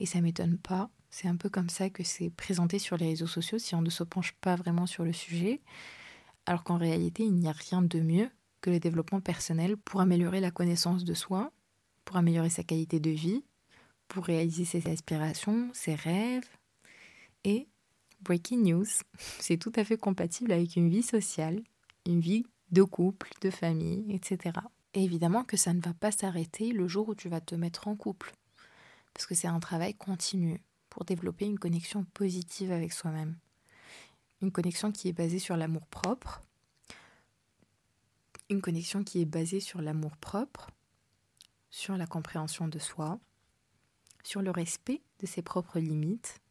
et 0.00 0.06
ça 0.06 0.20
m'étonne 0.20 0.58
pas, 0.58 0.90
c'est 1.10 1.28
un 1.28 1.36
peu 1.36 1.48
comme 1.48 1.68
ça 1.68 1.90
que 1.90 2.04
c'est 2.04 2.30
présenté 2.30 2.78
sur 2.78 2.96
les 2.96 3.08
réseaux 3.08 3.26
sociaux 3.26 3.58
si 3.58 3.74
on 3.74 3.82
ne 3.82 3.90
se 3.90 4.04
penche 4.04 4.32
pas 4.40 4.56
vraiment 4.56 4.86
sur 4.86 5.04
le 5.04 5.12
sujet, 5.12 5.60
alors 6.46 6.64
qu'en 6.64 6.78
réalité, 6.78 7.22
il 7.22 7.34
n'y 7.34 7.48
a 7.48 7.52
rien 7.52 7.82
de 7.82 8.00
mieux 8.00 8.30
que 8.60 8.70
le 8.70 8.80
développement 8.80 9.20
personnel 9.20 9.76
pour 9.76 10.00
améliorer 10.00 10.40
la 10.40 10.50
connaissance 10.50 11.04
de 11.04 11.14
soi 11.14 11.52
pour 12.04 12.16
améliorer 12.16 12.50
sa 12.50 12.62
qualité 12.62 13.00
de 13.00 13.10
vie, 13.10 13.44
pour 14.08 14.24
réaliser 14.24 14.64
ses 14.64 14.88
aspirations, 14.88 15.70
ses 15.72 15.94
rêves. 15.94 16.48
Et, 17.44 17.68
breaking 18.22 18.58
news, 18.58 18.86
c'est 19.38 19.56
tout 19.56 19.72
à 19.76 19.84
fait 19.84 19.96
compatible 19.96 20.52
avec 20.52 20.76
une 20.76 20.88
vie 20.88 21.02
sociale, 21.02 21.62
une 22.06 22.20
vie 22.20 22.44
de 22.70 22.82
couple, 22.82 23.30
de 23.40 23.50
famille, 23.50 24.12
etc. 24.14 24.58
Et 24.94 25.04
évidemment 25.04 25.44
que 25.44 25.56
ça 25.56 25.72
ne 25.72 25.80
va 25.80 25.94
pas 25.94 26.12
s'arrêter 26.12 26.72
le 26.72 26.88
jour 26.88 27.08
où 27.08 27.14
tu 27.14 27.28
vas 27.28 27.40
te 27.40 27.54
mettre 27.54 27.88
en 27.88 27.96
couple, 27.96 28.32
parce 29.14 29.26
que 29.26 29.34
c'est 29.34 29.48
un 29.48 29.60
travail 29.60 29.94
continu 29.94 30.62
pour 30.90 31.04
développer 31.04 31.46
une 31.46 31.58
connexion 31.58 32.04
positive 32.12 32.72
avec 32.72 32.92
soi-même. 32.92 33.36
Une 34.40 34.52
connexion 34.52 34.92
qui 34.92 35.08
est 35.08 35.12
basée 35.12 35.38
sur 35.38 35.56
l'amour 35.56 35.86
propre, 35.86 36.42
une 38.50 38.60
connexion 38.60 39.02
qui 39.02 39.20
est 39.20 39.26
basée 39.26 39.60
sur 39.60 39.80
l'amour 39.80 40.16
propre, 40.16 40.70
sur 41.70 41.96
la 41.96 42.06
compréhension 42.06 42.68
de 42.68 42.78
soi, 42.78 43.18
sur 44.22 44.42
le 44.42 44.50
respect 44.50 45.00
de 45.20 45.26
ses 45.26 45.42
propres 45.42 45.78
limites. 45.78 46.41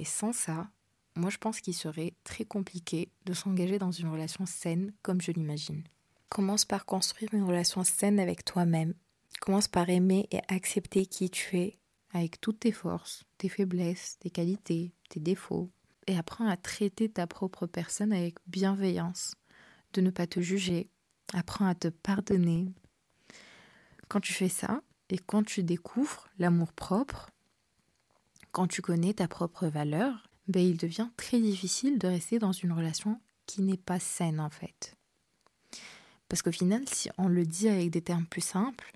Et 0.00 0.06
sans 0.06 0.32
ça, 0.32 0.70
moi 1.14 1.28
je 1.28 1.36
pense 1.36 1.60
qu'il 1.60 1.74
serait 1.74 2.14
très 2.24 2.46
compliqué 2.46 3.12
de 3.26 3.34
s'engager 3.34 3.78
dans 3.78 3.90
une 3.90 4.08
relation 4.08 4.46
saine 4.46 4.94
comme 5.02 5.20
je 5.20 5.30
l'imagine. 5.30 5.84
Commence 6.30 6.64
par 6.64 6.86
construire 6.86 7.34
une 7.34 7.44
relation 7.44 7.84
saine 7.84 8.18
avec 8.18 8.46
toi-même. 8.46 8.94
Commence 9.42 9.68
par 9.68 9.90
aimer 9.90 10.26
et 10.30 10.40
accepter 10.48 11.04
qui 11.04 11.28
tu 11.28 11.58
es, 11.58 11.78
avec 12.14 12.40
toutes 12.40 12.60
tes 12.60 12.72
forces, 12.72 13.24
tes 13.36 13.50
faiblesses, 13.50 14.16
tes 14.20 14.30
qualités, 14.30 14.94
tes 15.10 15.20
défauts. 15.20 15.70
Et 16.06 16.16
apprends 16.16 16.48
à 16.48 16.56
traiter 16.56 17.10
ta 17.10 17.26
propre 17.26 17.66
personne 17.66 18.14
avec 18.14 18.36
bienveillance, 18.46 19.34
de 19.92 20.00
ne 20.00 20.10
pas 20.10 20.26
te 20.26 20.40
juger. 20.40 20.88
Apprends 21.34 21.66
à 21.66 21.74
te 21.74 21.88
pardonner. 21.88 22.72
Quand 24.08 24.20
tu 24.20 24.32
fais 24.32 24.48
ça, 24.48 24.80
et 25.10 25.18
quand 25.18 25.42
tu 25.42 25.62
découvres 25.62 26.26
l'amour 26.38 26.72
propre, 26.72 27.28
quand 28.52 28.66
tu 28.66 28.82
connais 28.82 29.14
ta 29.14 29.28
propre 29.28 29.66
valeur, 29.66 30.28
ben 30.48 30.62
il 30.62 30.76
devient 30.76 31.08
très 31.16 31.40
difficile 31.40 31.98
de 31.98 32.08
rester 32.08 32.38
dans 32.38 32.52
une 32.52 32.72
relation 32.72 33.20
qui 33.46 33.62
n'est 33.62 33.76
pas 33.76 34.00
saine 34.00 34.40
en 34.40 34.50
fait. 34.50 34.96
Parce 36.28 36.42
qu'au 36.42 36.52
final, 36.52 36.88
si 36.88 37.10
on 37.18 37.28
le 37.28 37.44
dit 37.44 37.68
avec 37.68 37.90
des 37.90 38.02
termes 38.02 38.26
plus 38.26 38.40
simples, 38.40 38.92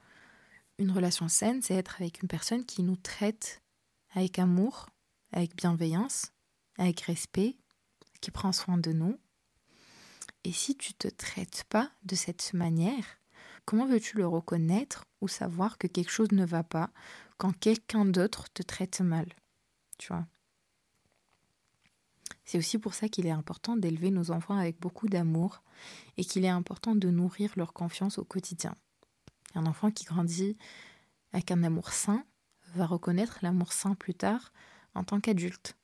une 0.78 0.90
relation 0.90 1.28
saine, 1.28 1.62
c'est 1.62 1.74
être 1.74 1.96
avec 2.00 2.22
une 2.22 2.28
personne 2.28 2.64
qui 2.64 2.82
nous 2.82 2.96
traite 2.96 3.62
avec 4.12 4.38
amour, 4.38 4.88
avec 5.32 5.56
bienveillance, 5.56 6.32
avec 6.78 7.00
respect, 7.02 7.56
qui 8.20 8.30
prend 8.30 8.52
soin 8.52 8.78
de 8.78 8.92
nous. 8.92 9.18
Et 10.44 10.52
si 10.52 10.76
tu 10.76 10.94
te 10.94 11.08
traites 11.08 11.64
pas 11.68 11.90
de 12.04 12.14
cette 12.14 12.52
manière, 12.54 13.04
comment 13.64 13.86
veux-tu 13.86 14.16
le 14.16 14.26
reconnaître 14.26 15.04
ou 15.20 15.28
savoir 15.28 15.78
que 15.78 15.86
quelque 15.86 16.10
chose 16.10 16.32
ne 16.32 16.44
va 16.44 16.62
pas 16.62 16.90
quand 17.38 17.52
quelqu'un 17.58 18.04
d'autre 18.04 18.46
te 18.52 18.62
traite 18.62 19.00
mal? 19.00 19.26
Tu 19.98 20.08
vois 20.08 20.26
C'est 22.44 22.58
aussi 22.58 22.78
pour 22.78 22.94
ça 22.94 23.08
qu'il 23.08 23.26
est 23.26 23.30
important 23.30 23.76
d'élever 23.76 24.10
nos 24.10 24.30
enfants 24.30 24.56
avec 24.56 24.80
beaucoup 24.80 25.08
d'amour 25.08 25.62
et 26.16 26.24
qu'il 26.24 26.44
est 26.44 26.48
important 26.48 26.94
de 26.94 27.10
nourrir 27.10 27.52
leur 27.56 27.72
confiance 27.72 28.18
au 28.18 28.24
quotidien. 28.24 28.74
Un 29.54 29.66
enfant 29.66 29.90
qui 29.90 30.04
grandit 30.04 30.56
avec 31.32 31.50
un 31.50 31.62
amour 31.62 31.92
sain 31.92 32.24
va 32.74 32.86
reconnaître 32.86 33.38
l'amour 33.42 33.72
sain 33.72 33.94
plus 33.94 34.14
tard 34.14 34.52
en 34.94 35.04
tant 35.04 35.20
qu'adulte. 35.20 35.76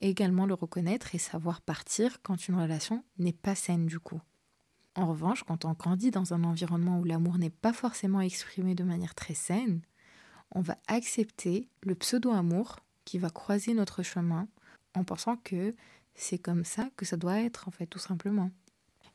Également 0.00 0.46
le 0.46 0.54
reconnaître 0.54 1.14
et 1.14 1.18
savoir 1.18 1.60
partir 1.60 2.20
quand 2.22 2.48
une 2.48 2.56
relation 2.60 3.04
n'est 3.18 3.32
pas 3.32 3.54
saine 3.54 3.86
du 3.86 4.00
coup. 4.00 4.20
En 4.94 5.06
revanche, 5.06 5.44
quand 5.44 5.64
on 5.64 5.72
grandit 5.72 6.10
dans 6.10 6.34
un 6.34 6.44
environnement 6.44 6.98
où 6.98 7.04
l'amour 7.04 7.38
n'est 7.38 7.50
pas 7.50 7.72
forcément 7.72 8.20
exprimé 8.20 8.74
de 8.74 8.84
manière 8.84 9.14
très 9.14 9.34
saine, 9.34 9.80
on 10.50 10.60
va 10.60 10.76
accepter 10.86 11.68
le 11.82 11.94
pseudo-amour 11.94 12.76
qui 13.04 13.18
va 13.18 13.30
croiser 13.30 13.74
notre 13.74 14.02
chemin 14.02 14.48
en 14.94 15.04
pensant 15.04 15.36
que 15.36 15.74
c'est 16.14 16.38
comme 16.38 16.64
ça 16.64 16.90
que 16.96 17.04
ça 17.04 17.16
doit 17.16 17.40
être 17.40 17.68
en 17.68 17.70
fait 17.70 17.86
tout 17.86 17.98
simplement. 17.98 18.50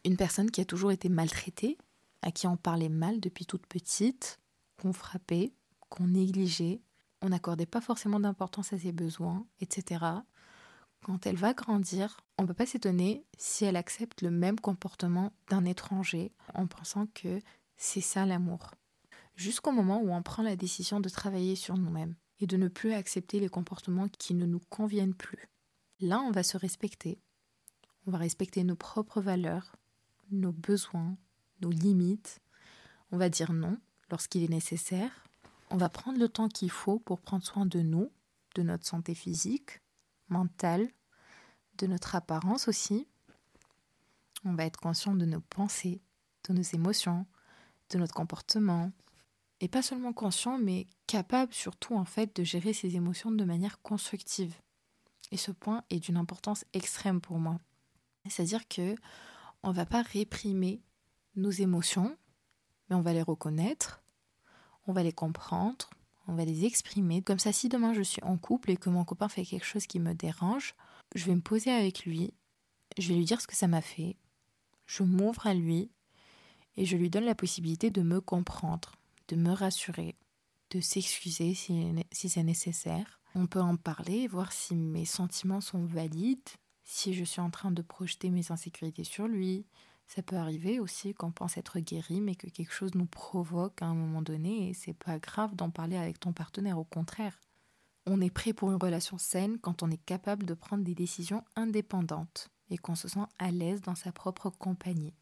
Une 0.06 0.18
personne 0.18 0.52
qui 0.52 0.62
a 0.62 0.66
toujours 0.66 0.92
été 0.92 1.10
maltraitée, 1.10 1.78
à 2.22 2.32
qui 2.32 2.48
on 2.48 2.58
parlait 2.58 2.90
mal 2.90 3.20
depuis 3.20 3.46
toute 3.46 3.68
petite, 3.68 4.40
qu'on 4.82 4.94
frappait, 4.94 5.54
qu'on 5.90 6.08
négligeait, 6.08 6.82
on 7.22 7.30
n'accordait 7.30 7.66
pas 7.66 7.82
forcément 7.82 8.20
d'importance 8.20 8.74
à 8.74 8.80
ses 8.80 8.92
besoins, 8.92 9.46
etc 9.62 10.22
quand 11.04 11.26
elle 11.26 11.36
va 11.36 11.54
grandir, 11.54 12.20
on 12.38 12.44
ne 12.44 12.48
peut 12.48 12.54
pas 12.54 12.66
s'étonner 12.66 13.26
si 13.38 13.66
elle 13.66 13.76
accepte 13.76 14.22
le 14.22 14.32
même 14.32 14.60
comportement 14.60 15.32
d'un 15.50 15.66
étranger 15.66 16.32
en 16.54 16.68
pensant 16.68 17.08
que 17.14 17.42
c'est 17.78 18.02
ça 18.02 18.26
l'amour. 18.26 18.72
Jusqu'au 19.36 19.72
moment 19.72 20.02
où 20.02 20.12
on 20.12 20.24
prend 20.24 20.44
la 20.44 20.56
décision 20.56 21.00
de 21.00 21.10
travailler 21.10 21.56
sur 21.56 21.78
nous-mêmes 21.78 22.16
et 22.40 22.48
de 22.48 22.58
ne 22.58 22.68
plus 22.68 22.94
accepter 22.94 23.40
les 23.40 23.50
comportements 23.50 24.08
qui 24.08 24.34
ne 24.34 24.46
nous 24.46 24.62
conviennent 24.70 25.16
plus. 25.16 25.50
Là, 26.00 26.20
on 26.20 26.32
va 26.32 26.44
se 26.44 26.58
respecter. 26.58 27.20
On 28.06 28.12
va 28.12 28.20
respecter 28.20 28.64
nos 28.64 28.76
propres 28.76 29.22
valeurs, 29.22 29.76
nos 30.32 30.52
besoins, 30.52 31.18
nos 31.62 31.72
limites. 31.72 32.40
On 33.12 33.18
va 33.18 33.30
dire 33.30 33.54
non 33.54 33.78
lorsqu'il 34.10 34.44
est 34.44 34.50
nécessaire. 34.50 35.24
On 35.70 35.78
va 35.78 35.90
prendre 35.90 36.20
le 36.20 36.30
temps 36.30 36.48
qu'il 36.48 36.72
faut 36.72 37.00
pour 37.00 37.20
prendre 37.20 37.44
soin 37.44 37.66
de 37.66 37.82
nous, 37.82 38.12
de 38.56 38.64
notre 38.64 38.86
santé 38.86 39.14
physique, 39.14 39.82
mentale, 40.30 40.88
de 41.78 41.88
notre 41.88 42.16
apparence 42.16 42.68
aussi. 42.68 43.08
On 44.46 44.54
va 44.54 44.66
être 44.66 44.80
conscient 44.80 45.16
de 45.16 45.26
nos 45.26 45.42
pensées, 45.42 46.02
de 46.48 46.54
nos 46.54 46.62
émotions, 46.62 47.26
de 47.90 47.98
notre 47.98 48.14
comportement. 48.14 48.92
Et 49.60 49.68
pas 49.68 49.82
seulement 49.82 50.14
conscient, 50.14 50.58
mais 50.58 50.88
capable 51.08 51.54
surtout 51.54 51.96
en 51.96 52.06
fait 52.06 52.36
de 52.36 52.44
gérer 52.44 52.74
ses 52.74 52.96
émotions 52.96 53.32
de 53.32 53.44
manière 53.44 53.82
constructive. 53.82 54.54
Et 55.32 55.38
ce 55.38 55.52
point 55.52 55.84
est 55.90 56.00
d'une 56.00 56.18
importance 56.18 56.66
extrême 56.74 57.22
pour 57.22 57.40
moi. 57.40 57.60
C'est-à-dire 58.28 58.68
que 58.68 58.96
on 59.64 59.72
va 59.72 59.86
pas 59.86 60.02
réprimer 60.02 60.82
nos 61.36 61.50
émotions, 61.50 62.16
mais 62.90 62.96
on 62.96 63.02
va 63.02 63.14
les 63.14 63.22
reconnaître, 63.22 64.04
on 64.86 64.94
va 64.94 65.04
les 65.04 65.12
comprendre, 65.12 65.90
on 66.28 66.36
va 66.36 66.46
les 66.46 66.66
exprimer. 66.66 67.22
Comme 67.22 67.40
ça, 67.40 67.52
si 67.52 67.70
demain 67.70 67.94
je 67.94 68.02
suis 68.02 68.24
en 68.24 68.38
couple 68.38 68.72
et 68.72 68.78
que 68.78 68.90
mon 68.90 69.06
copain 69.06 69.30
fait 69.30 69.46
quelque 69.46 69.66
chose 69.66 69.88
qui 69.88 70.00
me 70.00 70.14
dérange, 70.14 70.76
je 71.16 71.26
vais 71.26 71.36
me 71.36 71.42
poser 71.42 71.72
avec 71.72 72.06
lui, 72.06 72.34
je 72.98 73.10
vais 73.10 73.16
lui 73.16 73.26
dire 73.26 73.42
ce 73.42 73.48
que 73.48 73.56
ça 73.56 73.68
m'a 73.68 73.82
fait, 73.82 74.18
je 74.86 75.04
m'ouvre 75.04 75.48
à 75.48 75.54
lui 75.54 75.92
et 76.76 76.86
je 76.86 76.98
lui 76.98 77.10
donne 77.10 77.26
la 77.26 77.36
possibilité 77.36 77.90
de 77.90 78.02
me 78.02 78.22
comprendre, 78.22 78.94
de 79.28 79.36
me 79.36 79.52
rassurer, 79.52 80.16
de 80.72 80.80
s'excuser 80.80 81.54
si, 81.54 81.96
c'est 82.12 82.44
nécessaire. 82.44 83.20
On 83.36 83.48
peut 83.48 83.62
en 83.62 83.76
parler, 83.76 84.28
voir 84.28 84.52
si 84.52 84.76
mes 84.76 85.06
sentiments 85.06 85.62
sont 85.62 85.86
valides, 85.86 86.50
si 86.84 87.14
je 87.14 87.24
suis 87.24 87.42
en 87.42 87.50
train 87.50 87.72
de 87.72 87.82
projeter 87.82 88.30
mes 88.30 88.52
insécurités 88.52 89.04
sur 89.04 89.28
lui, 89.28 89.66
ça 90.08 90.24
peut 90.24 90.38
arriver 90.38 90.80
aussi 90.80 91.14
qu'on 91.14 91.32
pense 91.32 91.58
être 91.58 91.80
guéri, 91.80 92.22
mais 92.22 92.36
que 92.36 92.48
quelque 92.48 92.74
chose 92.74 92.96
nous 92.96 93.06
provoque 93.06 93.82
à 93.82 93.88
un 93.88 93.94
moment 93.94 94.22
donné, 94.22 94.70
et 94.70 94.74
c'est 94.74 94.94
pas 94.94 95.20
grave 95.20 95.56
d'en 95.56 95.70
parler 95.70 95.98
avec 95.98 96.20
ton 96.20 96.32
partenaire, 96.32 96.80
au 96.80 96.86
contraire. 96.86 97.38
On 98.06 98.22
est 98.22 98.30
prêt 98.30 98.54
pour 98.54 98.72
une 98.72 98.82
relation 98.82 99.18
saine 99.18 99.60
quand 99.60 99.84
on 99.84 99.92
est 99.92 100.04
capable 100.06 100.46
de 100.46 100.54
prendre 100.54 100.84
des 100.84 100.96
décisions 100.96 101.44
indépendantes 101.58 102.50
et 102.70 102.78
qu'on 102.78 102.96
se 102.96 103.10
sent 103.10 103.26
à 103.38 103.52
l'aise 103.52 103.82
dans 103.82 103.96
sa 103.96 104.14
propre 104.14 104.50
compagnie. 104.50 105.14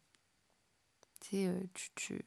Tu, 1.20 1.46
euh, 1.46 1.60
tu, 1.74 1.90
tu, 1.96 2.24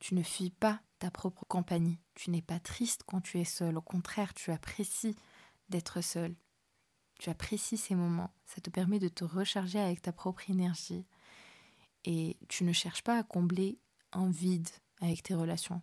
tu 0.00 0.16
ne 0.16 0.24
fuis 0.24 0.50
pas 0.50 0.80
ta 1.02 1.10
propre 1.10 1.44
compagnie. 1.46 1.98
Tu 2.14 2.30
n'es 2.30 2.42
pas 2.42 2.60
triste 2.60 3.02
quand 3.04 3.20
tu 3.20 3.40
es 3.40 3.44
seul. 3.44 3.76
Au 3.76 3.80
contraire, 3.80 4.34
tu 4.34 4.52
apprécies 4.52 5.16
d'être 5.68 6.00
seul. 6.00 6.36
Tu 7.18 7.28
apprécies 7.28 7.76
ces 7.76 7.96
moments. 7.96 8.32
Ça 8.46 8.60
te 8.60 8.70
permet 8.70 9.00
de 9.00 9.08
te 9.08 9.24
recharger 9.24 9.80
avec 9.80 10.00
ta 10.00 10.12
propre 10.12 10.48
énergie 10.48 11.04
et 12.04 12.38
tu 12.48 12.62
ne 12.62 12.72
cherches 12.72 13.02
pas 13.02 13.18
à 13.18 13.24
combler 13.24 13.80
un 14.12 14.30
vide 14.30 14.68
avec 15.00 15.24
tes 15.24 15.34
relations. 15.34 15.82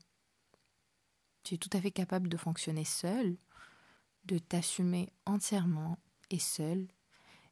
Tu 1.44 1.56
es 1.56 1.58
tout 1.58 1.70
à 1.74 1.82
fait 1.82 1.92
capable 1.92 2.30
de 2.30 2.38
fonctionner 2.38 2.86
seul, 2.86 3.36
de 4.24 4.38
t'assumer 4.38 5.12
entièrement 5.26 6.00
et 6.30 6.40
seul. 6.40 6.88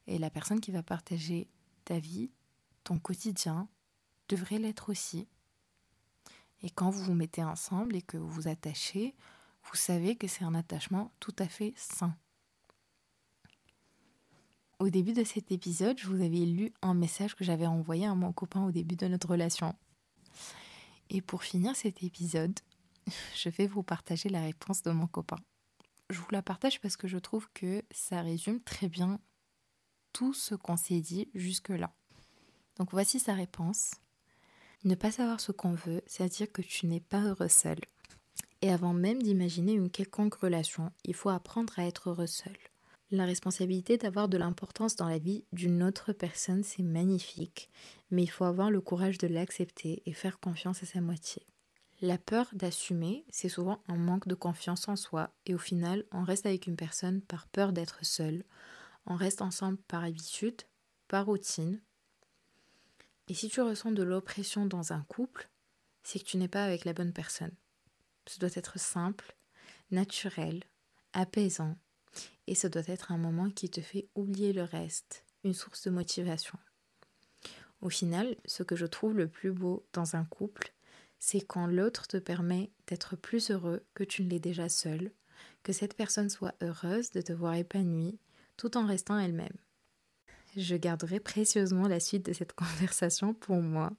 Et 0.06 0.16
la 0.16 0.30
personne 0.30 0.60
qui 0.60 0.70
va 0.70 0.82
partager 0.82 1.50
ta 1.84 1.98
vie, 1.98 2.32
ton 2.82 2.98
quotidien, 2.98 3.68
devrait 4.30 4.58
l'être 4.58 4.88
aussi. 4.88 5.28
Et 6.62 6.70
quand 6.70 6.90
vous 6.90 7.02
vous 7.02 7.14
mettez 7.14 7.44
ensemble 7.44 7.96
et 7.96 8.02
que 8.02 8.16
vous 8.16 8.28
vous 8.28 8.48
attachez, 8.48 9.14
vous 9.64 9.76
savez 9.76 10.16
que 10.16 10.26
c'est 10.26 10.44
un 10.44 10.54
attachement 10.54 11.12
tout 11.20 11.34
à 11.38 11.46
fait 11.46 11.72
sain. 11.76 12.16
Au 14.78 14.90
début 14.90 15.12
de 15.12 15.24
cet 15.24 15.50
épisode, 15.50 15.98
je 15.98 16.06
vous 16.06 16.22
avais 16.22 16.44
lu 16.44 16.72
un 16.82 16.94
message 16.94 17.34
que 17.34 17.44
j'avais 17.44 17.66
envoyé 17.66 18.06
à 18.06 18.14
mon 18.14 18.32
copain 18.32 18.64
au 18.64 18.70
début 18.70 18.96
de 18.96 19.08
notre 19.08 19.28
relation. 19.28 19.74
Et 21.10 21.20
pour 21.20 21.42
finir 21.42 21.74
cet 21.74 22.02
épisode, 22.02 22.58
je 23.34 23.48
vais 23.48 23.66
vous 23.66 23.82
partager 23.82 24.28
la 24.28 24.40
réponse 24.40 24.82
de 24.82 24.90
mon 24.90 25.06
copain. 25.06 25.38
Je 26.10 26.20
vous 26.20 26.30
la 26.30 26.42
partage 26.42 26.80
parce 26.80 26.96
que 26.96 27.08
je 27.08 27.18
trouve 27.18 27.48
que 27.52 27.82
ça 27.90 28.22
résume 28.22 28.60
très 28.60 28.88
bien 28.88 29.20
tout 30.12 30.32
ce 30.32 30.54
qu'on 30.54 30.76
s'est 30.76 31.00
dit 31.00 31.28
jusque-là. 31.34 31.92
Donc 32.76 32.92
voici 32.92 33.18
sa 33.18 33.34
réponse. 33.34 33.90
Ne 34.84 34.94
pas 34.94 35.10
savoir 35.10 35.40
ce 35.40 35.52
qu'on 35.52 35.74
veut, 35.74 36.02
c'est-à-dire 36.06 36.50
que 36.52 36.62
tu 36.62 36.86
n'es 36.86 37.00
pas 37.00 37.22
heureux 37.22 37.48
seul. 37.48 37.78
Et 38.62 38.70
avant 38.72 38.92
même 38.92 39.22
d'imaginer 39.22 39.72
une 39.72 39.90
quelconque 39.90 40.34
relation, 40.34 40.90
il 41.04 41.14
faut 41.14 41.30
apprendre 41.30 41.78
à 41.78 41.86
être 41.86 42.10
heureux 42.10 42.26
seul. 42.26 42.56
La 43.10 43.24
responsabilité 43.24 43.96
d'avoir 43.96 44.28
de 44.28 44.36
l'importance 44.36 44.94
dans 44.94 45.08
la 45.08 45.18
vie 45.18 45.44
d'une 45.52 45.82
autre 45.82 46.12
personne, 46.12 46.62
c'est 46.62 46.82
magnifique, 46.82 47.70
mais 48.10 48.22
il 48.22 48.30
faut 48.30 48.44
avoir 48.44 48.70
le 48.70 48.80
courage 48.80 49.16
de 49.18 49.26
l'accepter 49.26 50.02
et 50.04 50.12
faire 50.12 50.40
confiance 50.40 50.82
à 50.82 50.86
sa 50.86 51.00
moitié. 51.00 51.46
La 52.00 52.18
peur 52.18 52.48
d'assumer, 52.52 53.24
c'est 53.30 53.48
souvent 53.48 53.82
un 53.88 53.96
manque 53.96 54.28
de 54.28 54.34
confiance 54.34 54.88
en 54.88 54.94
soi, 54.94 55.30
et 55.46 55.54
au 55.54 55.58
final, 55.58 56.04
on 56.12 56.22
reste 56.22 56.46
avec 56.46 56.66
une 56.66 56.76
personne 56.76 57.22
par 57.22 57.48
peur 57.48 57.72
d'être 57.72 58.04
seul, 58.04 58.44
on 59.06 59.16
reste 59.16 59.42
ensemble 59.42 59.78
par 59.88 60.04
habitude, 60.04 60.62
par 61.08 61.26
routine. 61.26 61.80
Et 63.28 63.34
si 63.34 63.48
tu 63.48 63.60
ressens 63.60 63.92
de 63.92 64.02
l'oppression 64.02 64.66
dans 64.66 64.92
un 64.92 65.02
couple, 65.02 65.48
c'est 66.02 66.18
que 66.18 66.24
tu 66.24 66.38
n'es 66.38 66.48
pas 66.48 66.64
avec 66.64 66.84
la 66.84 66.94
bonne 66.94 67.12
personne. 67.12 67.54
Ce 68.26 68.38
doit 68.38 68.48
être 68.54 68.78
simple, 68.78 69.36
naturel, 69.90 70.64
apaisant, 71.12 71.76
et 72.46 72.54
ce 72.54 72.66
doit 72.66 72.82
être 72.86 73.12
un 73.12 73.18
moment 73.18 73.50
qui 73.50 73.68
te 73.68 73.82
fait 73.82 74.08
oublier 74.14 74.52
le 74.52 74.62
reste, 74.62 75.24
une 75.44 75.54
source 75.54 75.84
de 75.84 75.90
motivation. 75.90 76.58
Au 77.80 77.90
final, 77.90 78.36
ce 78.46 78.62
que 78.62 78.76
je 78.76 78.86
trouve 78.86 79.14
le 79.14 79.28
plus 79.28 79.52
beau 79.52 79.86
dans 79.92 80.16
un 80.16 80.24
couple, 80.24 80.72
c'est 81.18 81.40
quand 81.40 81.66
l'autre 81.66 82.06
te 82.06 82.16
permet 82.16 82.70
d'être 82.86 83.16
plus 83.16 83.50
heureux 83.50 83.84
que 83.94 84.04
tu 84.04 84.24
ne 84.24 84.30
l'es 84.30 84.40
déjà 84.40 84.68
seul, 84.68 85.12
que 85.62 85.72
cette 85.72 85.94
personne 85.94 86.30
soit 86.30 86.54
heureuse 86.62 87.10
de 87.10 87.20
te 87.20 87.32
voir 87.32 87.54
épanoui 87.54 88.18
tout 88.56 88.76
en 88.76 88.86
restant 88.86 89.18
elle-même. 89.18 89.56
Je 90.56 90.76
garderai 90.76 91.20
précieusement 91.20 91.88
la 91.88 92.00
suite 92.00 92.26
de 92.26 92.32
cette 92.32 92.52
conversation 92.54 93.34
pour 93.34 93.56
moi. 93.56 93.92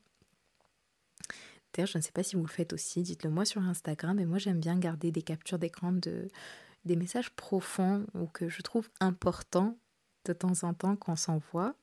D'ailleurs, 1.73 1.87
je 1.87 1.97
ne 1.99 2.03
sais 2.03 2.11
pas 2.11 2.23
si 2.23 2.35
vous 2.35 2.41
le 2.41 2.49
faites 2.49 2.73
aussi, 2.73 3.03
dites-le 3.03 3.29
moi 3.29 3.45
sur 3.45 3.61
Instagram, 3.61 4.17
mais 4.17 4.25
moi 4.25 4.39
j'aime 4.39 4.59
bien 4.59 4.77
garder 4.77 5.11
des 5.11 5.21
captures 5.21 5.59
d'écran 5.59 5.91
de, 5.91 6.27
des 6.85 6.95
messages 6.95 7.29
profonds 7.31 8.07
ou 8.15 8.25
que 8.25 8.49
je 8.49 8.61
trouve 8.61 8.89
importants 8.99 9.77
de 10.25 10.33
temps 10.33 10.63
en 10.63 10.73
temps 10.73 10.95
qu'on 10.95 11.15
s'envoie. 11.15 11.75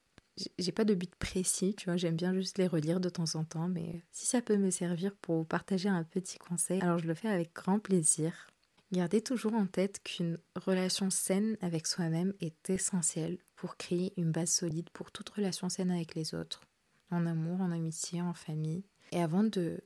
J'ai 0.58 0.72
pas 0.72 0.84
de 0.84 0.94
but 0.94 1.14
précis, 1.14 1.74
tu 1.76 1.86
vois, 1.86 1.96
j'aime 1.96 2.16
bien 2.16 2.34
juste 2.34 2.58
les 2.58 2.66
relire 2.66 3.00
de 3.00 3.08
temps 3.08 3.36
en 3.36 3.44
temps, 3.44 3.68
mais 3.68 4.02
si 4.10 4.26
ça 4.26 4.42
peut 4.42 4.56
me 4.56 4.70
servir 4.70 5.14
pour 5.16 5.36
vous 5.36 5.44
partager 5.44 5.88
un 5.88 6.04
petit 6.04 6.36
conseil, 6.36 6.80
alors 6.82 6.98
je 6.98 7.06
le 7.06 7.14
fais 7.14 7.28
avec 7.28 7.54
grand 7.54 7.78
plaisir. 7.78 8.48
Gardez 8.92 9.20
toujours 9.20 9.54
en 9.54 9.66
tête 9.66 10.00
qu'une 10.02 10.38
relation 10.54 11.10
saine 11.10 11.56
avec 11.60 11.86
soi-même 11.86 12.32
est 12.40 12.70
essentielle 12.70 13.38
pour 13.56 13.76
créer 13.76 14.12
une 14.16 14.30
base 14.30 14.50
solide 14.50 14.90
pour 14.90 15.10
toute 15.10 15.28
relation 15.30 15.68
saine 15.68 15.90
avec 15.90 16.14
les 16.14 16.34
autres, 16.34 16.62
en 17.10 17.26
amour, 17.26 17.60
en 17.60 17.72
amitié, 17.72 18.22
en 18.22 18.34
famille. 18.34 18.84
Et 19.12 19.20
avant 19.20 19.42
de 19.42 19.80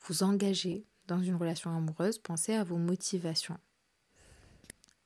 vous 0.00 0.22
engager 0.24 0.84
dans 1.06 1.22
une 1.22 1.36
relation 1.36 1.74
amoureuse, 1.74 2.18
pensez 2.18 2.54
à 2.54 2.64
vos 2.64 2.78
motivations 2.78 3.58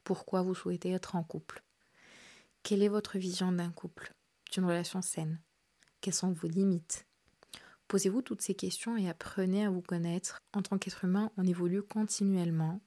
pourquoi 0.04 0.42
vous 0.42 0.54
souhaitez 0.54 0.90
être 0.90 1.16
en 1.16 1.24
couple? 1.24 1.64
Quelle 2.62 2.82
est 2.82 2.88
votre 2.88 3.18
vision 3.18 3.50
d'un 3.50 3.70
couple, 3.70 4.14
d'une 4.52 4.66
relation 4.66 5.00
saine? 5.00 5.40
Quelles 6.00 6.14
sont 6.14 6.32
vos 6.32 6.46
limites? 6.46 7.06
Posez-vous 7.88 8.22
toutes 8.22 8.42
ces 8.42 8.54
questions 8.54 8.96
et 8.96 9.08
apprenez 9.08 9.64
à 9.64 9.70
vous 9.70 9.82
connaître. 9.82 10.42
En 10.52 10.62
tant 10.62 10.78
qu'être 10.78 11.04
humain, 11.04 11.32
on 11.36 11.46
évolue 11.46 11.82
continuellement 11.82 12.80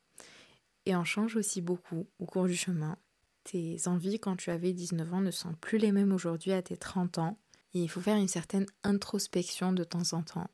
et 0.87 0.95
on 0.95 1.03
change 1.03 1.35
aussi 1.35 1.59
beaucoup 1.61 2.07
au 2.17 2.25
cours 2.25 2.47
du 2.47 2.55
chemin. 2.55 2.97
Tes 3.43 3.87
envies 3.87 4.19
quand 4.19 4.37
tu 4.37 4.51
avais 4.51 4.71
19 4.71 5.13
ans 5.13 5.21
ne 5.21 5.31
sont 5.31 5.53
plus 5.53 5.77
les 5.77 5.91
mêmes 5.91 6.13
aujourd'hui 6.13 6.53
à 6.53 6.61
tes 6.61 6.77
30 6.77 7.17
ans 7.17 7.37
et 7.73 7.81
il 7.81 7.89
faut 7.89 7.99
faire 7.99 8.15
une 8.15 8.29
certaine 8.29 8.65
introspection 8.85 9.73
de 9.73 9.83
temps 9.83 10.13
en 10.13 10.23
temps. 10.23 10.49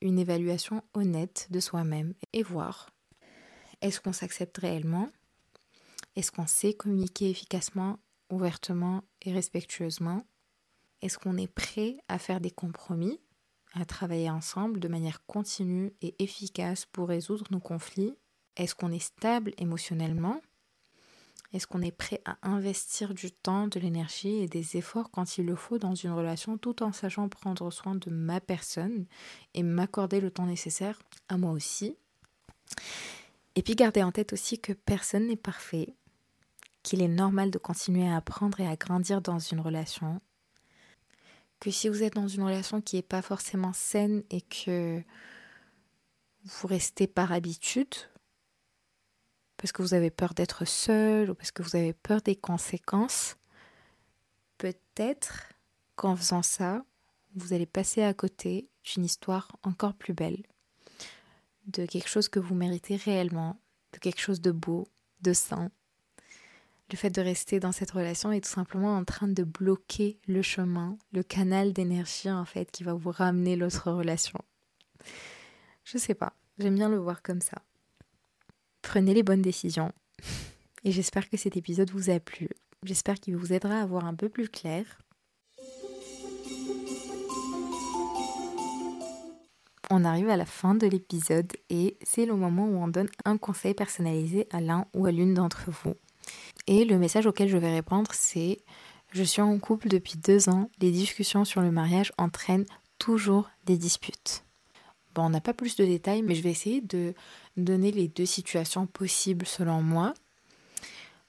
Une 0.00 0.20
évaluation 0.20 0.84
honnête 0.94 1.48
de 1.50 1.58
soi-même 1.58 2.14
et 2.32 2.44
voir 2.44 2.90
est-ce 3.82 4.00
qu'on 4.00 4.12
s'accepte 4.12 4.58
réellement? 4.58 5.10
Est-ce 6.14 6.30
qu'on 6.30 6.46
sait 6.46 6.74
communiquer 6.74 7.30
efficacement, 7.30 7.98
ouvertement 8.30 9.02
et 9.22 9.32
respectueusement? 9.32 10.22
Est-ce 11.02 11.18
qu'on 11.18 11.36
est 11.36 11.52
prêt 11.52 11.96
à 12.06 12.20
faire 12.20 12.40
des 12.40 12.52
compromis, 12.52 13.18
à 13.72 13.84
travailler 13.84 14.30
ensemble 14.30 14.78
de 14.78 14.88
manière 14.88 15.26
continue 15.26 15.92
et 16.02 16.14
efficace 16.22 16.86
pour 16.86 17.08
résoudre 17.08 17.46
nos 17.50 17.60
conflits? 17.60 18.14
Est-ce 18.56 18.74
qu'on 18.74 18.92
est 18.92 18.98
stable 18.98 19.52
émotionnellement? 19.58 20.40
Est-ce 21.52 21.66
qu'on 21.66 21.82
est 21.82 21.90
prêt 21.90 22.20
à 22.24 22.38
investir 22.42 23.12
du 23.12 23.32
temps, 23.32 23.66
de 23.66 23.80
l'énergie 23.80 24.36
et 24.36 24.46
des 24.46 24.76
efforts 24.76 25.10
quand 25.10 25.36
il 25.36 25.46
le 25.46 25.56
faut 25.56 25.78
dans 25.78 25.96
une 25.96 26.12
relation 26.12 26.58
tout 26.58 26.82
en 26.82 26.92
sachant 26.92 27.28
prendre 27.28 27.70
soin 27.72 27.96
de 27.96 28.10
ma 28.10 28.40
personne 28.40 29.06
et 29.54 29.64
m'accorder 29.64 30.20
le 30.20 30.30
temps 30.30 30.46
nécessaire 30.46 31.00
à 31.28 31.36
moi 31.36 31.50
aussi? 31.50 31.96
Et 33.56 33.62
puis 33.62 33.74
gardez 33.74 34.02
en 34.02 34.12
tête 34.12 34.32
aussi 34.32 34.60
que 34.60 34.72
personne 34.72 35.26
n'est 35.26 35.36
parfait 35.36 35.94
qu'il 36.82 37.02
est 37.02 37.08
normal 37.08 37.50
de 37.50 37.58
continuer 37.58 38.08
à 38.08 38.16
apprendre 38.16 38.60
et 38.60 38.66
à 38.66 38.76
grandir 38.76 39.20
dans 39.20 39.38
une 39.38 39.60
relation. 39.60 40.20
Que 41.58 41.70
si 41.70 41.88
vous 41.88 42.02
êtes 42.02 42.14
dans 42.14 42.28
une 42.28 42.42
relation 42.42 42.80
qui 42.80 42.96
n'est 42.96 43.02
pas 43.02 43.22
forcément 43.22 43.72
saine 43.72 44.22
et 44.30 44.40
que 44.40 45.02
vous 46.44 46.68
restez 46.68 47.06
par 47.06 47.32
habitude, 47.32 47.94
parce 49.60 49.72
que 49.72 49.82
vous 49.82 49.92
avez 49.92 50.10
peur 50.10 50.32
d'être 50.32 50.64
seul 50.64 51.30
ou 51.30 51.34
parce 51.34 51.50
que 51.50 51.62
vous 51.62 51.76
avez 51.76 51.92
peur 51.92 52.22
des 52.22 52.34
conséquences, 52.34 53.36
peut-être 54.56 55.48
qu'en 55.96 56.16
faisant 56.16 56.42
ça, 56.42 56.82
vous 57.34 57.52
allez 57.52 57.66
passer 57.66 58.02
à 58.02 58.14
côté 58.14 58.70
d'une 58.82 59.04
histoire 59.04 59.56
encore 59.62 59.94
plus 59.94 60.14
belle, 60.14 60.42
de 61.66 61.84
quelque 61.84 62.08
chose 62.08 62.28
que 62.28 62.40
vous 62.40 62.54
méritez 62.54 62.96
réellement, 62.96 63.60
de 63.92 63.98
quelque 63.98 64.20
chose 64.20 64.40
de 64.40 64.50
beau, 64.50 64.88
de 65.20 65.34
sain, 65.34 65.70
le 66.90 66.96
fait 66.96 67.10
de 67.10 67.20
rester 67.20 67.60
dans 67.60 67.70
cette 67.70 67.90
relation 67.90 68.32
est 68.32 68.40
tout 68.40 68.50
simplement 68.50 68.96
en 68.96 69.04
train 69.04 69.28
de 69.28 69.44
bloquer 69.44 70.18
le 70.26 70.42
chemin, 70.42 70.96
le 71.12 71.22
canal 71.22 71.72
d'énergie 71.72 72.30
en 72.30 72.44
fait 72.44 72.70
qui 72.70 72.82
va 72.82 72.94
vous 72.94 73.10
ramener 73.10 73.56
l'autre 73.56 73.92
relation. 73.92 74.40
Je 75.84 75.98
sais 75.98 76.14
pas, 76.14 76.32
j'aime 76.58 76.74
bien 76.74 76.88
le 76.88 76.96
voir 76.96 77.22
comme 77.22 77.42
ça. 77.42 77.62
Prenez 78.82 79.14
les 79.14 79.22
bonnes 79.22 79.42
décisions 79.42 79.92
et 80.84 80.92
j'espère 80.92 81.28
que 81.28 81.36
cet 81.36 81.56
épisode 81.56 81.90
vous 81.90 82.10
a 82.10 82.20
plu. 82.20 82.48
J'espère 82.82 83.20
qu'il 83.20 83.36
vous 83.36 83.52
aidera 83.52 83.80
à 83.80 83.86
voir 83.86 84.06
un 84.06 84.14
peu 84.14 84.28
plus 84.28 84.48
clair. 84.48 84.84
On 89.92 90.04
arrive 90.04 90.30
à 90.30 90.36
la 90.36 90.46
fin 90.46 90.74
de 90.76 90.86
l'épisode 90.86 91.52
et 91.68 91.96
c'est 92.04 92.24
le 92.24 92.36
moment 92.36 92.66
où 92.66 92.76
on 92.82 92.88
donne 92.88 93.08
un 93.24 93.36
conseil 93.36 93.74
personnalisé 93.74 94.46
à 94.52 94.60
l'un 94.60 94.86
ou 94.94 95.06
à 95.06 95.10
l'une 95.10 95.34
d'entre 95.34 95.70
vous. 95.70 95.94
Et 96.68 96.84
le 96.84 96.96
message 96.96 97.26
auquel 97.26 97.48
je 97.48 97.56
vais 97.56 97.72
répondre, 97.72 98.12
c'est 98.14 98.58
Je 99.12 99.24
suis 99.24 99.42
en 99.42 99.58
couple 99.58 99.88
depuis 99.88 100.16
deux 100.16 100.48
ans, 100.48 100.70
les 100.80 100.92
discussions 100.92 101.44
sur 101.44 101.60
le 101.60 101.72
mariage 101.72 102.12
entraînent 102.18 102.66
toujours 102.98 103.50
des 103.66 103.76
disputes. 103.76 104.44
Bon, 105.14 105.24
on 105.24 105.30
n'a 105.30 105.40
pas 105.40 105.54
plus 105.54 105.76
de 105.76 105.84
détails, 105.84 106.22
mais 106.22 106.34
je 106.34 106.42
vais 106.42 106.50
essayer 106.50 106.80
de 106.80 107.14
donner 107.56 107.90
les 107.90 108.08
deux 108.08 108.26
situations 108.26 108.86
possibles 108.86 109.46
selon 109.46 109.82
moi. 109.82 110.14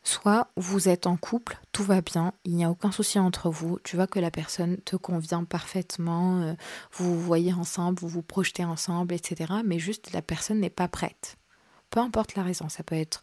Soit 0.04 0.48
vous 0.56 0.90
êtes 0.90 1.06
en 1.06 1.16
couple, 1.16 1.60
tout 1.72 1.84
va 1.84 2.02
bien, 2.02 2.34
il 2.44 2.56
n'y 2.56 2.66
a 2.66 2.72
aucun 2.72 2.92
souci 2.92 3.20
entre 3.20 3.52
vous, 3.52 3.78
tu 3.84 3.96
vois 3.96 4.08
que 4.08 4.20
la 4.20 4.32
personne 4.32 4.78
te 4.78 4.96
convient 4.96 5.44
parfaitement, 5.44 6.42
euh, 6.42 6.54
vous 6.94 7.14
vous 7.14 7.22
voyez 7.22 7.54
ensemble, 7.54 8.00
vous 8.00 8.08
vous 8.08 8.24
projetez 8.24 8.66
ensemble, 8.66 9.14
etc. 9.14 9.54
Mais 9.64 9.78
juste 9.78 10.12
la 10.12 10.24
personne 10.24 10.60
n'est 10.60 10.72
pas 10.72 10.88
prête. 10.88 11.38
Peu 11.92 12.00
importe 12.00 12.36
la 12.36 12.42
raison, 12.42 12.68
ça 12.68 12.82
peut 12.82 12.96
être 12.96 13.22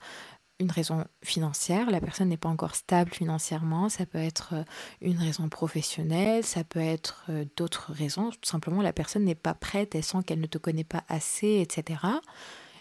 une 0.61 0.71
raison 0.71 1.05
financière, 1.23 1.91
la 1.91 2.01
personne 2.01 2.29
n'est 2.29 2.37
pas 2.37 2.49
encore 2.49 2.75
stable 2.75 3.13
financièrement, 3.13 3.89
ça 3.89 4.07
peut 4.07 4.19
être 4.19 4.55
euh, 4.55 4.65
une 5.01 5.19
raison 5.19 5.49
professionnelle, 5.49 6.45
ça 6.45 6.65
peut 6.65 6.81
être 6.81 7.25
euh, 7.29 7.45
d'autres 7.57 7.93
raisons, 7.93 8.31
tout 8.31 8.49
simplement 8.49 8.83
la 8.83 8.93
personne 8.93 9.25
n'est 9.25 9.35
pas 9.35 9.55
prête, 9.55 9.95
elle 9.95 10.05
sent 10.05 10.19
qu'elle 10.27 10.41
ne 10.41 10.47
te 10.47 10.59
connaît 10.59 10.85
pas 10.85 11.05
assez, 11.09 11.61
etc. 11.61 12.01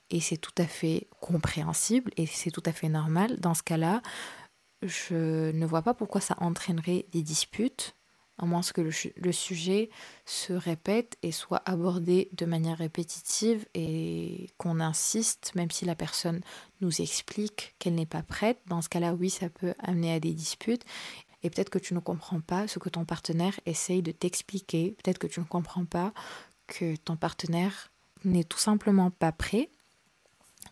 Et 0.09 0.19
c'est 0.19 0.37
tout 0.37 0.55
à 0.57 0.65
fait 0.65 1.07
compréhensible 1.19 2.11
et 2.17 2.25
c'est 2.25 2.51
tout 2.51 2.63
à 2.65 2.71
fait 2.71 2.89
normal. 2.89 3.39
Dans 3.39 3.53
ce 3.53 3.63
cas-là, 3.63 4.01
je 4.81 5.51
ne 5.51 5.65
vois 5.65 5.81
pas 5.81 5.93
pourquoi 5.93 6.21
ça 6.21 6.35
entraînerait 6.39 7.05
des 7.11 7.23
disputes 7.23 7.96
à 8.37 8.45
moins 8.45 8.61
que 8.61 8.81
le, 8.81 9.31
sujet 9.31 9.89
se 10.25 10.53
répète 10.53 11.17
et 11.23 11.31
soit 11.31 11.61
abordé 11.65 12.29
de 12.33 12.45
manière 12.45 12.77
répétitive 12.77 13.65
et 13.73 14.49
qu'on 14.57 14.79
insiste, 14.79 15.53
même 15.55 15.71
si 15.71 15.85
la 15.85 15.95
personne 15.95 16.41
nous 16.81 17.01
explique 17.01 17.75
qu'elle 17.79 17.95
n'est 17.95 18.05
pas 18.05 18.23
prête. 18.23 18.59
Dans 18.67 18.81
ce 18.81 18.89
cas-là, 18.89 19.13
oui, 19.13 19.29
ça 19.29 19.49
peut 19.49 19.73
amener 19.79 20.13
à 20.13 20.19
des 20.19 20.33
disputes. 20.33 20.83
Et 21.43 21.49
peut-être 21.49 21.69
que 21.69 21.79
tu 21.79 21.93
ne 21.93 21.99
comprends 21.99 22.41
pas 22.41 22.67
ce 22.67 22.79
que 22.79 22.89
ton 22.89 23.05
partenaire 23.05 23.59
essaye 23.65 24.01
de 24.01 24.11
t'expliquer. 24.11 24.95
Peut-être 25.03 25.19
que 25.19 25.27
tu 25.27 25.39
ne 25.39 25.45
comprends 25.45 25.85
pas 25.85 26.13
que 26.67 26.95
ton 26.95 27.15
partenaire 27.15 27.91
n'est 28.23 28.43
tout 28.43 28.59
simplement 28.59 29.11
pas 29.11 29.31
prêt. 29.31 29.69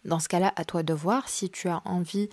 Dans 0.05 0.19
ce 0.19 0.29
cas-là, 0.29 0.53
à 0.55 0.65
toi 0.65 0.83
de 0.83 0.93
voir 0.93 1.27
si 1.27 1.49
tu 1.49 1.67
as 1.67 1.81
envie 1.83 2.29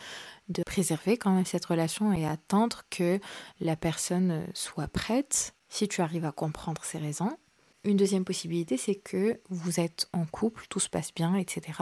de 0.48 0.62
préserver 0.62 1.16
quand 1.16 1.32
même 1.32 1.46
cette 1.46 1.64
relation 1.64 2.12
et 2.12 2.26
attendre 2.26 2.82
que 2.90 3.18
la 3.60 3.76
personne 3.76 4.46
soit 4.52 4.88
prête, 4.88 5.54
si 5.70 5.88
tu 5.88 6.02
arrives 6.02 6.26
à 6.26 6.32
comprendre 6.32 6.84
ses 6.84 6.98
raisons. 6.98 7.36
Une 7.84 7.96
deuxième 7.96 8.26
possibilité, 8.26 8.76
c'est 8.76 8.94
que 8.94 9.40
vous 9.48 9.80
êtes 9.80 10.08
en 10.12 10.26
couple, 10.26 10.66
tout 10.68 10.80
se 10.80 10.90
passe 10.90 11.14
bien, 11.14 11.34
etc. 11.34 11.78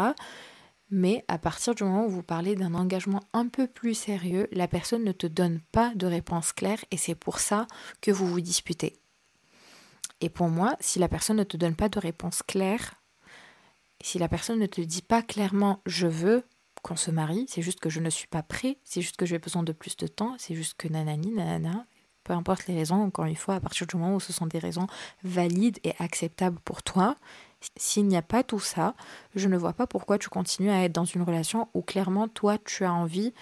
Mais 0.91 1.25
à 1.29 1.39
partir 1.39 1.75
du 1.75 1.83
moment 1.83 2.07
où 2.07 2.11
vous 2.11 2.23
parlez 2.23 2.55
d'un 2.55 2.75
engagement 2.75 3.21
un 3.33 3.49
peu 3.49 3.67
plus 3.67 3.95
sérieux, 3.95 4.49
la 4.53 4.69
personne 4.69 5.05
ne 5.05 5.13
te 5.13 5.27
donne 5.27 5.61
pas 5.73 5.93
de 5.95 6.07
réponse 6.07 6.53
claire 6.53 6.85
et 6.91 6.97
c'est 6.97 7.15
pour 7.17 7.41
ça 7.41 7.67
que 8.01 8.13
vous 8.13 8.27
vous 8.27 8.41
disputez. 8.41 9.01
Et 10.21 10.29
pour 10.29 10.49
moi, 10.49 10.77
si 10.81 10.99
la 10.99 11.09
personne 11.09 11.37
ne 11.37 11.45
te 11.45 11.57
donne 11.57 11.77
pas 11.77 11.89
de 11.89 11.99
réponse 11.99 12.43
claire, 12.43 13.00
si 14.03 14.19
la 14.19 14.29
personne 14.29 14.59
ne 14.59 14.67
te 14.67 14.81
dit 14.81 15.03
pas 15.03 15.23
clairement 15.23 15.81
je 15.87 16.07
veux 16.07 16.45
qu'on 16.83 16.97
se 16.97 17.11
marie, 17.11 17.47
c'est 17.49 17.63
juste 17.63 17.81
que 17.81 17.91
je 17.91 18.01
ne 18.01 18.11
suis 18.11 18.27
pas 18.27 18.43
prêt, 18.43 18.79
c'est 18.85 19.03
juste 19.03 19.17
que 19.17 19.27
j'ai 19.27 19.39
besoin 19.39 19.63
de 19.63 19.73
plus 19.73 19.97
de 19.97 20.07
temps, 20.07 20.35
c'est 20.39 20.55
juste 20.55 20.75
que 20.79 20.89
nanani, 20.89 21.31
nanana, 21.31 21.87
peu 22.25 22.33
importe 22.33 22.67
les 22.67 22.75
raisons, 22.75 23.03
encore 23.03 23.27
une 23.27 23.37
fois, 23.37 23.57
à 23.57 23.61
partir 23.61 23.87
du 23.87 23.97
moment 23.97 24.17
où 24.17 24.21
ce 24.21 24.33
sont 24.33 24.47
des 24.47 24.59
raisons 24.59 24.87
valides 25.23 25.79
et 25.85 25.93
acceptables 25.99 26.59
pour 26.61 26.83
toi, 26.83 27.17
s'il 27.77 28.07
n'y 28.07 28.17
a 28.17 28.23
pas 28.23 28.43
tout 28.43 28.61
ça, 28.61 28.95
je 29.35 29.49
ne 29.49 29.57
vois 29.57 29.73
pas 29.73 29.87
pourquoi 29.87 30.19
tu 30.19 30.29
continues 30.29 30.71
à 30.71 30.85
être 30.85 30.93
dans 30.93 31.05
une 31.05 31.23
relation 31.23 31.69
où 31.75 31.83
clairement 31.83 32.29
toi 32.29 32.57
tu 32.59 32.85
as 32.85 32.93
envie 32.93 33.35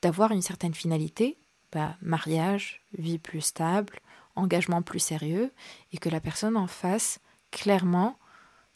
d'avoir 0.00 0.32
une 0.32 0.42
certaine 0.42 0.74
finalité, 0.74 1.38
bah, 1.72 1.96
mariage, 2.00 2.82
vie 2.96 3.18
plus 3.18 3.40
stable, 3.40 4.00
engagement 4.36 4.82
plus 4.82 4.98
sérieux, 4.98 5.52
et 5.92 5.98
que 5.98 6.08
la 6.08 6.20
personne 6.20 6.56
en 6.56 6.66
face, 6.66 7.20
clairement, 7.50 8.16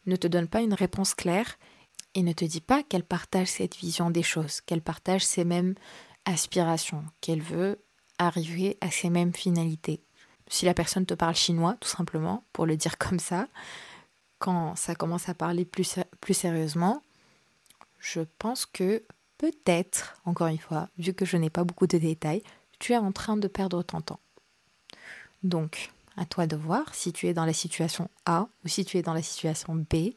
ne 0.08 0.16
te 0.16 0.26
donne 0.26 0.48
pas 0.48 0.60
une 0.60 0.74
réponse 0.74 1.14
claire 1.14 1.58
et 2.14 2.22
ne 2.22 2.32
te 2.32 2.44
dit 2.44 2.60
pas 2.60 2.82
qu'elle 2.82 3.04
partage 3.04 3.48
cette 3.48 3.76
vision 3.76 4.10
des 4.10 4.22
choses, 4.22 4.60
qu'elle 4.60 4.82
partage 4.82 5.24
ces 5.24 5.44
mêmes 5.44 5.74
aspirations, 6.24 7.04
qu'elle 7.20 7.42
veut 7.42 7.78
arriver 8.18 8.76
à 8.80 8.90
ces 8.90 9.10
mêmes 9.10 9.34
finalités. 9.34 10.00
Si 10.48 10.64
la 10.64 10.74
personne 10.74 11.06
te 11.06 11.14
parle 11.14 11.34
chinois, 11.34 11.76
tout 11.80 11.88
simplement, 11.88 12.44
pour 12.52 12.66
le 12.66 12.76
dire 12.76 12.98
comme 12.98 13.20
ça, 13.20 13.48
quand 14.38 14.76
ça 14.76 14.94
commence 14.94 15.28
à 15.28 15.34
parler 15.34 15.64
plus, 15.64 15.98
plus 16.20 16.34
sérieusement, 16.34 17.02
je 17.98 18.20
pense 18.38 18.66
que 18.66 19.04
peut-être, 19.36 20.20
encore 20.24 20.46
une 20.48 20.58
fois, 20.58 20.88
vu 20.98 21.12
que 21.12 21.24
je 21.24 21.36
n'ai 21.36 21.50
pas 21.50 21.64
beaucoup 21.64 21.86
de 21.86 21.98
détails, 21.98 22.42
tu 22.78 22.92
es 22.92 22.96
en 22.96 23.12
train 23.12 23.36
de 23.36 23.48
perdre 23.48 23.82
ton 23.82 24.00
temps. 24.00 24.20
Donc, 25.42 25.90
à 26.18 26.26
toi 26.26 26.46
de 26.46 26.56
voir 26.56 26.94
si 26.94 27.12
tu 27.12 27.26
es 27.26 27.34
dans 27.34 27.44
la 27.44 27.52
situation 27.52 28.10
A 28.26 28.48
ou 28.64 28.68
si 28.68 28.84
tu 28.84 28.98
es 28.98 29.02
dans 29.02 29.14
la 29.14 29.22
situation 29.22 29.74
B. 29.74 30.12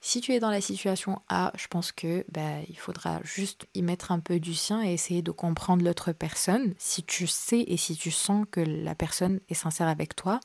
Si 0.00 0.20
tu 0.20 0.32
es 0.32 0.38
dans 0.38 0.50
la 0.50 0.60
situation 0.60 1.20
A, 1.28 1.52
je 1.56 1.66
pense 1.66 1.90
que 1.90 2.24
bah, 2.30 2.60
il 2.68 2.78
faudra 2.78 3.20
juste 3.24 3.66
y 3.74 3.82
mettre 3.82 4.12
un 4.12 4.20
peu 4.20 4.38
du 4.38 4.54
sien 4.54 4.84
et 4.84 4.92
essayer 4.92 5.22
de 5.22 5.32
comprendre 5.32 5.84
l'autre 5.84 6.12
personne. 6.12 6.74
Si 6.78 7.02
tu 7.02 7.26
sais 7.26 7.64
et 7.66 7.76
si 7.76 7.96
tu 7.96 8.10
sens 8.10 8.46
que 8.50 8.60
la 8.60 8.94
personne 8.94 9.40
est 9.48 9.54
sincère 9.54 9.88
avec 9.88 10.14
toi, 10.14 10.38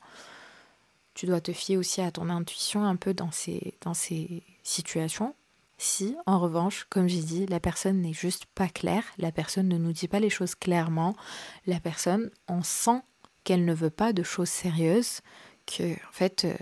tu 1.14 1.26
dois 1.26 1.42
te 1.42 1.52
fier 1.52 1.78
aussi 1.78 2.02
à 2.02 2.12
ton 2.12 2.30
intuition 2.30 2.86
un 2.86 2.96
peu 2.96 3.14
dans 3.14 3.32
ces, 3.32 3.76
dans 3.82 3.94
ces 3.94 4.42
situations. 4.64 5.36
Si, 5.78 6.16
en 6.26 6.40
revanche, 6.40 6.86
comme 6.90 7.08
j'ai 7.08 7.22
dit, 7.22 7.46
la 7.48 7.60
personne 7.60 8.02
n'est 8.02 8.14
juste 8.14 8.46
pas 8.46 8.68
claire, 8.68 9.04
la 9.18 9.32
personne 9.32 9.68
ne 9.68 9.78
nous 9.78 9.94
dit 9.94 10.08
pas 10.08 10.20
les 10.20 10.30
choses 10.30 10.56
clairement, 10.56 11.16
la 11.66 11.80
personne, 11.80 12.30
on 12.48 12.64
sent 12.64 13.02
qu'elle 13.44 13.66
ne 13.66 13.74
veut 13.74 13.90
pas 13.90 14.14
de 14.14 14.24
choses 14.24 14.50
sérieuses, 14.50 15.22
que 15.66 15.94
en 15.94 16.12
fait, 16.12 16.46
euh, 16.46 16.54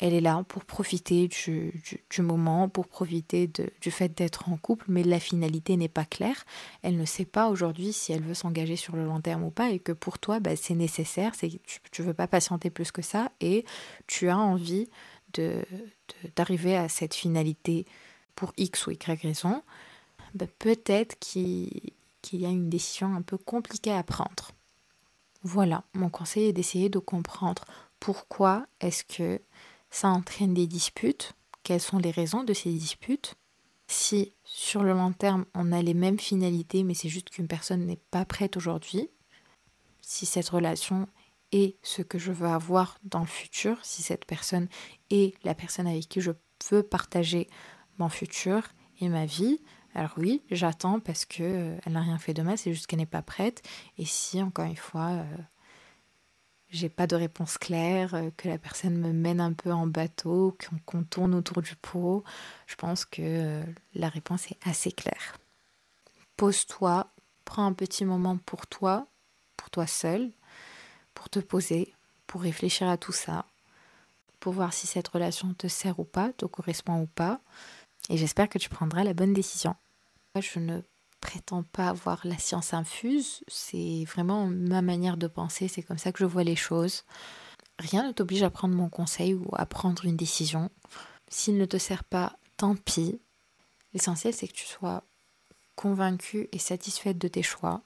elle 0.00 0.12
est 0.12 0.20
là 0.20 0.44
pour 0.48 0.64
profiter 0.64 1.28
du, 1.28 1.72
moment, 2.18 2.68
pour 2.68 2.88
profiter 2.88 3.46
du 3.46 3.90
fait 3.90 4.16
d'être 4.16 4.48
en 4.48 4.56
couple, 4.56 4.86
mais 4.88 5.04
la 5.04 5.20
finalité 5.20 5.76
n'est 5.76 5.88
pas 5.88 6.04
claire. 6.04 6.44
Elle 6.82 6.96
ne 6.96 7.04
sait 7.04 7.24
pas 7.24 7.48
aujourd'hui 7.48 7.92
si 7.92 8.12
elle 8.12 8.22
veut 8.22 8.34
s'engager 8.34 8.76
sur 8.76 8.96
le 8.96 9.04
long 9.04 9.20
terme 9.20 9.44
ou 9.44 9.50
pas, 9.50 9.70
et 9.70 9.78
que 9.78 9.92
pour 9.92 10.18
toi, 10.18 10.40
bah, 10.40 10.56
c'est 10.56 10.74
nécessaire, 10.74 11.32
c'est 11.36 11.60
tu 11.92 12.02
ne 12.02 12.06
veux 12.08 12.14
pas 12.14 12.26
patienter 12.26 12.70
plus 12.70 12.90
que 12.90 13.02
ça, 13.02 13.30
et 13.40 13.64
tu 14.06 14.28
as 14.28 14.38
envie 14.38 14.88
d'arriver 16.36 16.76
à 16.76 16.88
cette 16.88 17.14
finalité 17.14 17.86
pour 18.34 18.52
X 18.56 18.86
ou 18.86 18.90
Y 18.90 19.22
raison. 19.22 19.62
Bah, 20.34 20.46
peut-être 20.58 21.18
qu'il 21.20 21.92
y 22.32 22.46
a 22.46 22.50
une 22.50 22.68
décision 22.68 23.14
un 23.14 23.22
peu 23.22 23.38
compliquée 23.38 23.92
à 23.92 24.02
prendre. 24.02 24.50
Voilà, 25.44 25.84
mon 25.92 26.08
conseil 26.08 26.46
est 26.46 26.52
d'essayer 26.54 26.88
de 26.88 26.98
comprendre 26.98 27.64
pourquoi 28.00 28.66
est-ce 28.80 29.04
que 29.04 29.40
ça 29.90 30.08
entraîne 30.08 30.54
des 30.54 30.66
disputes, 30.66 31.34
quelles 31.62 31.82
sont 31.82 31.98
les 31.98 32.10
raisons 32.10 32.44
de 32.44 32.54
ces 32.54 32.70
disputes. 32.70 33.34
Si 33.86 34.32
sur 34.44 34.82
le 34.82 34.94
long 34.94 35.12
terme 35.12 35.44
on 35.54 35.70
a 35.70 35.82
les 35.82 35.92
mêmes 35.92 36.18
finalités 36.18 36.82
mais 36.82 36.94
c'est 36.94 37.10
juste 37.10 37.28
qu'une 37.28 37.46
personne 37.46 37.84
n'est 37.84 38.00
pas 38.10 38.24
prête 38.24 38.56
aujourd'hui, 38.56 39.10
si 40.00 40.24
cette 40.24 40.48
relation 40.48 41.06
est 41.52 41.76
ce 41.82 42.00
que 42.00 42.18
je 42.18 42.32
veux 42.32 42.48
avoir 42.48 42.98
dans 43.04 43.20
le 43.20 43.26
futur, 43.26 43.78
si 43.84 44.02
cette 44.02 44.24
personne 44.24 44.68
est 45.10 45.34
la 45.44 45.54
personne 45.54 45.86
avec 45.86 46.08
qui 46.08 46.22
je 46.22 46.32
veux 46.70 46.82
partager 46.82 47.48
mon 47.98 48.08
futur 48.08 48.62
et 49.00 49.10
ma 49.10 49.26
vie, 49.26 49.60
alors 49.94 50.12
oui, 50.16 50.42
j'attends 50.50 51.00
parce 51.00 51.24
que 51.24 51.42
euh, 51.42 51.76
elle 51.84 51.92
n'a 51.92 52.02
rien 52.02 52.18
fait 52.18 52.34
de 52.34 52.42
mal, 52.42 52.58
c'est 52.58 52.72
juste 52.72 52.86
qu'elle 52.86 52.98
n'est 52.98 53.06
pas 53.06 53.22
prête. 53.22 53.62
Et 53.98 54.04
si 54.04 54.42
encore 54.42 54.64
une 54.64 54.76
fois, 54.76 55.10
euh, 55.10 55.24
j'ai 56.74 56.88
pas 56.88 57.06
de 57.06 57.14
réponse 57.14 57.56
claire, 57.56 58.14
euh, 58.14 58.30
que 58.36 58.48
la 58.48 58.58
personne 58.58 58.98
me 58.98 59.12
mène 59.12 59.40
un 59.40 59.52
peu 59.52 59.72
en 59.72 59.86
bateau, 59.86 60.56
qu'on 60.86 61.04
tourne 61.04 61.34
autour 61.34 61.62
du 61.62 61.76
pot, 61.76 62.24
je 62.66 62.74
pense 62.74 63.04
que 63.04 63.22
euh, 63.22 63.62
la 63.94 64.08
réponse 64.08 64.50
est 64.50 64.58
assez 64.64 64.90
claire. 64.90 65.38
Pose-toi, 66.36 67.08
prends 67.44 67.64
un 67.64 67.72
petit 67.72 68.04
moment 68.04 68.36
pour 68.38 68.66
toi, 68.66 69.06
pour 69.56 69.70
toi 69.70 69.86
seul, 69.86 70.32
pour 71.14 71.30
te 71.30 71.38
poser, 71.38 71.94
pour 72.26 72.42
réfléchir 72.42 72.88
à 72.88 72.96
tout 72.96 73.12
ça, 73.12 73.46
pour 74.40 74.52
voir 74.52 74.72
si 74.72 74.88
cette 74.88 75.08
relation 75.08 75.54
te 75.54 75.68
sert 75.68 76.00
ou 76.00 76.04
pas, 76.04 76.32
te 76.32 76.44
correspond 76.44 77.00
ou 77.00 77.06
pas. 77.06 77.40
Et 78.10 78.16
j'espère 78.16 78.48
que 78.48 78.58
tu 78.58 78.68
prendras 78.68 79.04
la 79.04 79.14
bonne 79.14 79.32
décision. 79.32 79.76
Je 80.40 80.58
ne 80.58 80.80
prétends 81.20 81.62
pas 81.62 81.88
avoir 81.88 82.20
la 82.26 82.38
science 82.38 82.74
infuse, 82.74 83.44
c'est 83.46 84.04
vraiment 84.04 84.46
ma 84.46 84.82
manière 84.82 85.16
de 85.16 85.28
penser, 85.28 85.68
c'est 85.68 85.82
comme 85.82 85.98
ça 85.98 86.10
que 86.10 86.18
je 86.18 86.24
vois 86.24 86.42
les 86.42 86.56
choses. 86.56 87.04
Rien 87.78 88.06
ne 88.06 88.12
t'oblige 88.12 88.42
à 88.42 88.50
prendre 88.50 88.74
mon 88.74 88.88
conseil 88.88 89.34
ou 89.34 89.48
à 89.52 89.64
prendre 89.64 90.04
une 90.04 90.16
décision. 90.16 90.70
S'il 91.28 91.56
ne 91.56 91.64
te 91.64 91.78
sert 91.78 92.02
pas, 92.02 92.36
tant 92.56 92.74
pis. 92.74 93.20
L'essentiel, 93.92 94.34
c'est 94.34 94.48
que 94.48 94.52
tu 94.52 94.66
sois 94.66 95.04
convaincue 95.76 96.48
et 96.50 96.58
satisfaite 96.58 97.18
de 97.18 97.28
tes 97.28 97.42
choix 97.42 97.82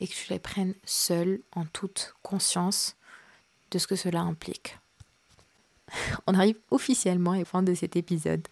et 0.00 0.08
que 0.08 0.14
tu 0.14 0.30
les 0.30 0.38
prennes 0.40 0.74
seule 0.84 1.40
en 1.52 1.66
toute 1.66 2.14
conscience 2.22 2.96
de 3.70 3.78
ce 3.78 3.86
que 3.86 3.96
cela 3.96 4.20
implique. 4.20 4.76
on 6.26 6.34
arrive 6.34 6.58
officiellement 6.70 7.32
à 7.32 7.38
la 7.38 7.44
fin 7.44 7.62
de 7.62 7.74
cet 7.74 7.96
épisode. 7.96 8.46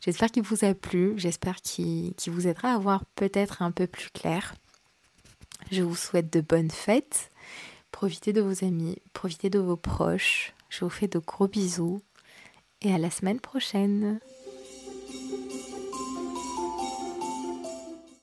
J'espère 0.00 0.30
qu'il 0.30 0.42
vous 0.42 0.64
a 0.64 0.74
plu, 0.74 1.14
j'espère 1.16 1.56
qu'il 1.56 2.14
vous 2.26 2.46
aidera 2.46 2.72
à 2.72 2.78
voir 2.78 3.04
peut-être 3.14 3.62
un 3.62 3.70
peu 3.70 3.86
plus 3.86 4.10
clair. 4.10 4.54
Je 5.70 5.82
vous 5.82 5.96
souhaite 5.96 6.32
de 6.32 6.40
bonnes 6.40 6.70
fêtes. 6.70 7.30
Profitez 7.92 8.32
de 8.32 8.40
vos 8.40 8.64
amis, 8.64 8.96
profitez 9.12 9.50
de 9.50 9.58
vos 9.58 9.76
proches. 9.76 10.52
Je 10.68 10.84
vous 10.84 10.90
fais 10.90 11.08
de 11.08 11.18
gros 11.18 11.48
bisous 11.48 12.00
et 12.82 12.94
à 12.94 12.98
la 12.98 13.10
semaine 13.10 13.40
prochaine. 13.40 14.20